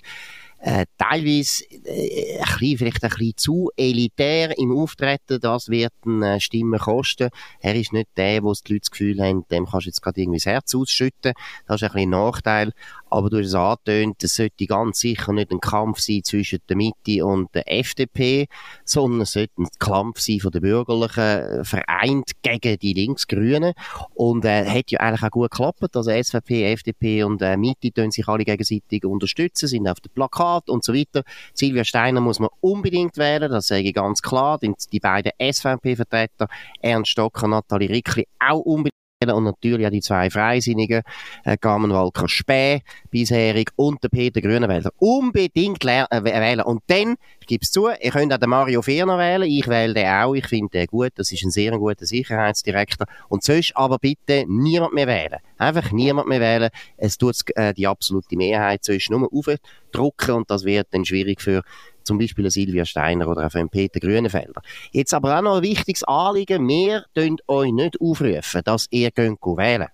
äh, 0.61 0.85
teilweise 0.97 1.65
äh, 1.65 2.39
ein 2.39 2.45
bisschen, 2.59 2.77
vielleicht 2.77 3.03
ein 3.03 3.09
bisschen 3.09 3.37
zu 3.37 3.69
elitär 3.75 4.57
im 4.57 4.77
Auftreten, 4.77 5.39
das 5.41 5.69
wird 5.69 5.93
eine 6.05 6.39
Stimme 6.39 6.77
kosten. 6.77 7.29
Er 7.59 7.75
ist 7.75 7.93
nicht 7.93 8.09
der, 8.15 8.43
wo 8.43 8.53
die 8.53 8.73
Leute 8.73 8.81
das 8.81 8.91
Gefühl 8.91 9.21
haben, 9.21 9.45
dem 9.49 9.65
kannst 9.65 9.85
du 9.85 9.89
jetzt 9.89 10.01
gerade 10.01 10.21
irgendwie 10.21 10.37
das 10.37 10.45
Herz 10.45 10.75
ausschütten. 10.75 11.33
Das 11.67 11.81
ist 11.81 11.83
ein 11.83 11.93
bisschen 11.93 11.99
ein 12.01 12.09
Nachteil. 12.09 12.73
Aber 13.11 13.29
du 13.29 13.39
hast 13.39 13.47
es 13.47 13.55
angetönt, 13.55 14.23
es 14.23 14.35
sollte 14.35 14.65
ganz 14.65 14.99
sicher 14.99 15.33
nicht 15.33 15.51
ein 15.51 15.59
Kampf 15.59 15.99
sein 15.99 16.21
zwischen 16.23 16.59
der 16.69 16.77
Mitte 16.77 17.25
und 17.25 17.53
der 17.53 17.71
FDP, 17.71 18.47
sondern 18.85 19.21
es 19.21 19.33
sollte 19.33 19.53
ein 19.59 19.67
Kampf 19.79 20.21
sein 20.21 20.39
von 20.39 20.51
den 20.51 20.61
Bürgerlichen, 20.61 21.21
äh, 21.21 21.63
vereint 21.65 22.31
gegen 22.41 22.79
die 22.79 22.93
Linksgrünen. 22.93 23.73
Und 24.13 24.45
äh, 24.45 24.65
hat 24.65 24.91
ja 24.91 25.01
eigentlich 25.01 25.23
auch 25.23 25.31
gut 25.31 25.51
geklappt. 25.51 25.95
Also 25.95 26.09
SVP, 26.09 26.71
FDP 26.71 27.23
und 27.23 27.41
äh, 27.41 27.57
Mitte 27.57 27.91
tun 27.91 28.11
sich 28.11 28.27
alle 28.27 28.45
gegenseitig 28.45 29.03
unterstützen, 29.05 29.67
sind 29.67 29.87
auf 29.89 29.99
dem 29.99 30.13
Plakat 30.13 30.69
und 30.69 30.83
so 30.83 30.93
weiter. 30.93 31.23
Silvia 31.53 31.83
Steiner 31.83 32.21
muss 32.21 32.39
man 32.39 32.49
unbedingt 32.61 33.17
wählen, 33.17 33.51
das 33.51 33.67
sage 33.67 33.81
ich 33.81 33.93
ganz 33.93 34.21
klar. 34.21 34.57
Die, 34.59 34.99
beiden 34.99 35.31
SVP-Vertreter, 35.37 36.47
Ernst 36.79 37.11
Stocker 37.11 37.43
und 37.43 37.51
Nathalie 37.51 37.89
Rickli, 37.89 38.27
auch 38.39 38.59
unbedingt 38.59 39.00
und 39.29 39.43
natürlich 39.43 39.85
auch 39.85 39.91
die 39.91 40.01
zwei 40.01 40.29
Freisinnigen, 40.29 41.03
äh, 41.43 41.57
Carmen 41.57 41.91
Walker 41.91 42.27
Späh, 42.27 42.81
bisherig, 43.11 43.69
und 43.75 44.03
der 44.03 44.09
Peter 44.09 44.41
Grünewälder. 44.41 44.91
Unbedingt 44.97 45.83
äh, 45.85 46.05
wählen. 46.23 46.61
Und 46.61 46.81
dann, 46.87 47.15
ich 47.39 47.47
gebe 47.47 47.61
es 47.61 47.71
zu, 47.71 47.89
ihr 47.89 48.11
könnt 48.11 48.33
auch 48.33 48.37
den 48.37 48.49
Mario 48.49 48.81
Ferner 48.81 49.17
wählen, 49.17 49.43
ich 49.43 49.67
wähle 49.67 49.93
den 49.93 50.07
auch, 50.07 50.33
ich 50.33 50.47
finde 50.47 50.79
den 50.79 50.87
gut, 50.87 51.11
das 51.15 51.31
ist 51.31 51.43
ein 51.43 51.51
sehr 51.51 51.77
guter 51.77 52.05
Sicherheitsdirektor. 52.05 53.07
Und 53.29 53.43
sonst 53.43 53.75
aber 53.75 53.99
bitte 53.99 54.45
niemand 54.47 54.93
mehr 54.93 55.07
wählen. 55.07 55.39
Einfach 55.57 55.91
niemand 55.91 56.27
mehr 56.27 56.41
wählen. 56.41 56.69
Es 56.97 57.17
tut 57.17 57.35
äh, 57.55 57.73
die 57.73 57.87
absolute 57.87 58.35
Mehrheit 58.35 58.83
sonst 58.83 59.11
nur 59.11 59.29
aufdrucken 59.31 60.35
und 60.35 60.49
das 60.49 60.63
wird 60.63 60.87
dann 60.91 61.05
schwierig 61.05 61.41
für 61.41 61.63
zum 62.03 62.17
Beispiel 62.17 62.49
Silvia 62.49 62.85
Steiner 62.85 63.27
oder 63.27 63.47
auch 63.47 63.71
Peter 63.71 63.99
Grünenfelder. 63.99 64.61
Jetzt 64.91 65.13
aber 65.13 65.37
auch 65.37 65.41
noch 65.41 65.55
ein 65.57 65.63
wichtiges 65.63 66.03
Anliegen, 66.03 66.67
wir 66.67 67.05
tun 67.13 67.37
euch 67.47 67.71
nicht 67.71 67.99
aufrufen, 67.99 68.61
dass 68.63 68.87
ihr 68.91 69.11
könnt 69.11 69.41
wählen 69.41 69.87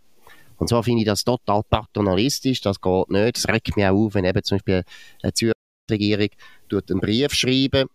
und 0.58 0.70
zwar 0.70 0.84
finde 0.84 1.02
ich 1.02 1.08
das 1.08 1.24
total 1.24 1.62
paternalistisch, 1.70 2.62
das 2.62 2.82
geht 2.82 3.10
nicht. 3.10 3.38
Es 3.38 3.48
regt 3.48 3.76
mich 3.76 3.86
auch 3.86 3.96
auf, 3.96 4.16
wenn 4.16 4.26
eben 4.26 4.44
zum 4.44 4.58
Beispiel 4.58 4.84
eine 5.22 5.34
Zürcher 5.34 5.54
Regierung 5.90 6.30
einen 6.72 7.00
Brief 7.00 7.34
schreiben, 7.34 7.88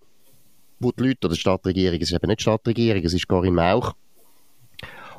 wo 0.80 0.92
die 0.92 1.02
Leute, 1.02 1.26
oder 1.26 1.34
die 1.34 1.40
Stadtregierung, 1.40 2.00
es 2.00 2.10
ist 2.10 2.14
eben 2.14 2.28
nicht 2.28 2.40
Stadtregierung, 2.40 3.02
es 3.04 3.12
ist 3.12 3.28
Corinne 3.28 3.56
Mauch, 3.56 3.92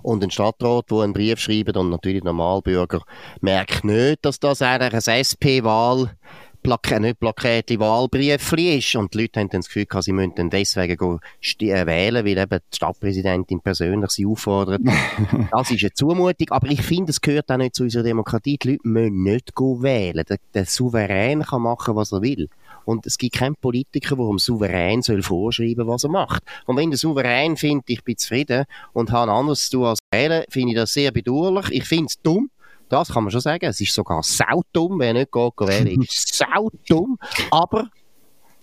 und 0.02 0.24
ein 0.24 0.32
Stadtrat, 0.32 0.90
der 0.90 0.98
einen 1.00 1.14
Brief 1.14 1.40
schreibt 1.40 1.78
und 1.78 1.90
natürlich 1.90 2.24
Normalbürger 2.24 3.02
merkt 3.42 3.84
nicht, 3.84 4.26
dass 4.26 4.40
das 4.40 4.62
eigentlich 4.62 5.08
eine 5.08 5.20
SP-Wahl 5.22 6.18
Plak 6.64 7.00
nicht 7.00 7.20
Plakette, 7.20 7.80
Wahlbriefli 7.80 8.78
ist. 8.78 8.96
Und 8.96 9.14
die 9.14 9.22
Leute 9.22 9.40
haben 9.40 9.50
dann 9.50 9.62
das 9.62 9.68
Gefühl, 9.68 9.86
sie 10.02 10.14
müssen 10.14 10.34
dann 10.36 10.50
deswegen 10.50 11.20
äh, 11.60 11.86
wählen, 11.86 12.26
weil 12.26 12.38
eben 12.38 12.60
die 12.72 12.76
Stadtpräsidentin 12.76 13.60
persönlich 13.60 14.12
sie 14.12 14.26
auffordert. 14.26 14.82
das 15.52 15.72
ist 15.72 15.84
eine 15.84 15.94
Zumutung. 15.94 16.50
Aber 16.50 16.68
ich 16.70 16.82
finde, 16.82 17.12
es 17.12 17.22
gehört 17.22 17.52
auch 17.52 17.58
nicht 17.58 17.76
zu 17.76 17.84
unserer 17.84 18.04
Demokratie. 18.04 18.58
Die 18.58 18.72
Leute 18.72 18.88
müssen 18.88 19.24
nicht 19.24 19.52
wählen. 19.56 20.24
Der, 20.28 20.38
der 20.54 20.66
Souverän 20.66 21.44
kann 21.44 21.62
machen, 21.62 21.96
was 21.96 22.12
er 22.12 22.22
will. 22.22 22.48
Und 22.86 23.06
es 23.06 23.18
gibt 23.18 23.36
keinen 23.36 23.56
Politiker, 23.56 24.16
der 24.16 24.28
dem 24.28 24.40
Souverän 24.40 25.02
soll 25.02 25.22
vorschreiben 25.22 25.88
was 25.88 26.04
er 26.04 26.10
macht. 26.10 26.44
Und 26.66 26.78
wenn 26.78 26.90
der 26.90 26.98
Souverän 26.98 27.58
findet, 27.58 27.90
ich 27.90 28.04
bin 28.04 28.18
zufrieden 28.18 28.66
und 28.94 29.12
habe 29.12 29.32
anderes 29.32 29.70
zu 29.70 29.78
tun 29.78 29.86
als 29.88 30.00
wählen, 30.12 30.44
finde 30.50 30.72
ich 30.72 30.76
das 30.76 30.94
sehr 30.94 31.12
bedauerlich. 31.12 31.72
Ich 31.72 31.86
finde 31.86 32.08
es 32.08 32.22
dumm. 32.22 32.50
Das 32.94 33.10
kann 33.10 33.24
man 33.24 33.32
schon 33.32 33.42
sagen. 33.42 33.66
Es 33.66 33.82
ist 33.82 33.92
sogar 33.92 34.22
saudumm, 34.22 35.00
wer 35.00 35.14
nicht 35.14 35.32
geht 35.32 35.60
wählen, 35.62 36.02
ist 36.04 36.36
saudumm. 36.36 37.18
Aber 37.50 37.90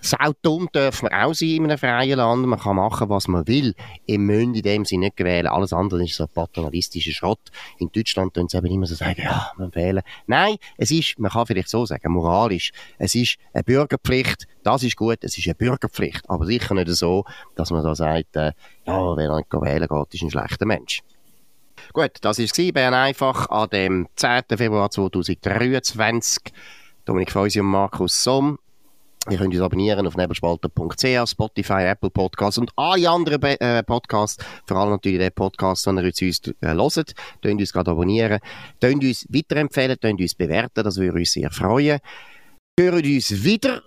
saudumm 0.01 0.69
dürfen 0.73 1.09
wir 1.11 1.27
auch 1.27 1.35
sein 1.35 1.49
in 1.49 1.65
einem 1.65 1.79
freien 1.79 2.17
Land. 2.17 2.47
Man 2.47 2.61
kann 2.61 2.77
machen, 2.77 3.09
was 3.09 3.27
man 3.27 3.49
will. 3.49 3.75
Im 4.07 4.27
müssen 4.27 4.55
in 4.55 4.63
dem 4.63 4.85
Sinne 4.85 5.07
nicht 5.07 5.19
wählen. 5.19 5.49
Alles 5.49 5.73
andere 5.73 6.05
ist 6.05 6.15
so 6.15 6.29
paternalistischer 6.29 7.11
Schrott. 7.11 7.41
In 7.79 7.91
Deutschland 7.91 8.33
tun 8.35 8.49
sie 8.49 8.57
eben 8.57 8.69
immer 8.69 8.87
so 8.87 8.95
sagen, 8.95 9.21
ja, 9.21 9.51
man 9.59 9.75
wählen. 9.75 10.05
Nein, 10.29 10.59
es 10.77 10.93
ist, 10.93 11.19
man 11.19 11.33
kann 11.33 11.47
vielleicht 11.47 11.69
so 11.69 11.85
sagen, 11.85 12.13
moralisch. 12.13 12.71
Es 12.99 13.17
ist 13.17 13.35
eine 13.53 13.65
Bürgerpflicht. 13.65 14.47
Das 14.63 14.85
ist 14.85 14.95
gut. 14.95 15.19
Es 15.23 15.37
ist 15.37 15.47
eine 15.49 15.57
Bürgerpflicht. 15.57 16.31
Aber 16.31 16.47
sicher 16.47 16.77
nicht 16.77 16.87
so, 16.91 17.25
dass 17.57 17.73
man 17.73 17.83
da 17.83 17.97
sagt, 17.97 18.37
äh, 18.37 18.53
ja, 18.87 19.17
wer 19.17 19.37
nicht 19.39 19.53
wählen 19.53 19.89
geht, 19.89 20.15
ist 20.15 20.23
ein 20.23 20.31
schlechter 20.31 20.67
Mensch. 20.67 21.03
Gut, 21.93 22.13
das 22.21 22.39
war 22.39 22.73
Bern 22.73 22.95
einfach 22.95 23.51
an 23.51 23.69
dem 23.71 24.09
10. 24.15 24.43
Februar 24.57 24.93
2023. 24.93 26.53
Dominik 27.05 27.33
Feusi 27.33 27.59
und 27.59 27.67
Markus 27.67 28.23
Somm. 28.23 28.61
Ihr 29.29 29.39
könnt 29.39 29.53
uns 29.53 29.61
abonnieren 29.61 30.07
auf 30.07 30.17
nebelspalter.ch, 30.17 31.29
Spotify, 31.29 31.83
Apple 31.83 32.11
Podcasts 32.11 32.59
und 32.59 32.71
alle 32.77 33.11
anderen 33.11 33.43
äh, 33.43 33.83
Podcasts. 33.83 34.43
Vor 34.67 34.77
allem 34.77 34.91
natürlich 34.91 35.19
den 35.19 35.33
Podcast, 35.33 35.85
den 35.85 35.99
ihr 35.99 36.05
uns 36.05 36.21
äh, 36.21 36.53
hört. 36.61 37.13
Könnt 37.43 37.61
uns 37.61 37.73
gerade 37.73 37.91
abonnieren. 37.91 38.39
Könnt 38.81 39.03
uns 39.03 39.27
weiterempfehlen, 39.29 39.99
könnt 40.01 40.21
uns 40.21 40.37
bewerten, 40.37 40.85
das 40.85 40.97
würde 40.97 41.19
uns 41.19 41.33
sehr 41.33 41.51
freuen. 41.51 41.99
Hören 42.79 43.05
uns 43.05 43.43
wieder 43.43 43.83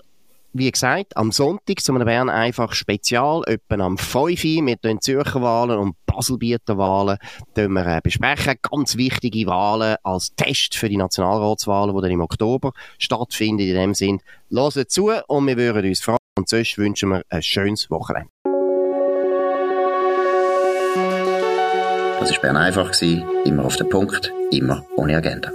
wie 0.54 0.72
gesagt, 0.72 1.18
am 1.18 1.32
Sonntag 1.32 1.82
zu 1.82 1.94
einem 1.94 2.06
Bern 2.06 2.30
einfach 2.30 2.74
Spezial, 2.74 3.42
etwa 3.48 3.84
am 3.84 3.98
5 3.98 4.16
Uhr. 4.16 4.66
Wir 4.66 4.76
den 4.76 5.02
Zürcher 5.02 5.42
Wahlen 5.42 5.80
und 5.80 5.96
Baselbieter 6.06 6.78
Wahlen 6.78 7.18
wir, 7.56 7.86
äh, 7.88 8.02
besprechen. 8.04 8.56
Ganz 8.62 8.96
wichtige 8.96 9.48
Wahlen 9.48 9.98
als 10.04 10.36
Test 10.36 10.76
für 10.76 10.90
die 10.90 10.98
Nationalratswahlen, 10.98 11.96
die 11.96 12.02
dann 12.02 12.12
im 12.12 12.22
Oktober 12.22 12.72
stattfinden. 13.00 13.68
In 13.68 13.76
dem 13.76 13.94
Sinn, 13.96 14.22
hören 14.52 14.88
zu 14.88 15.12
und 15.28 15.48
wir 15.48 15.58
würden 15.58 15.88
uns 15.88 16.02
freuen. 16.02 16.18
Und 16.38 16.48
sonst 16.48 16.78
wünschen 16.78 17.10
wir 17.10 17.24
ein 17.30 17.42
schönes 17.42 17.90
Wochenende. 17.90 18.30
Das 22.20 22.32
war 22.32 22.40
Bern 22.42 22.58
einfach, 22.58 22.94
immer 23.46 23.66
auf 23.66 23.76
den 23.76 23.90
Punkt, 23.90 24.32
immer 24.52 24.86
ohne 24.96 25.18
Agenda. 25.18 25.52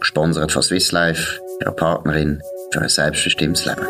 Gesponsert 0.00 0.52
von 0.52 0.62
Swiss 0.62 0.90
Life, 0.90 1.38
ihrer 1.60 1.72
Partnerin 1.72 2.40
für 2.72 2.80
ein 2.80 2.88
selbstbestimmtes 2.88 3.66
Leben. 3.66 3.86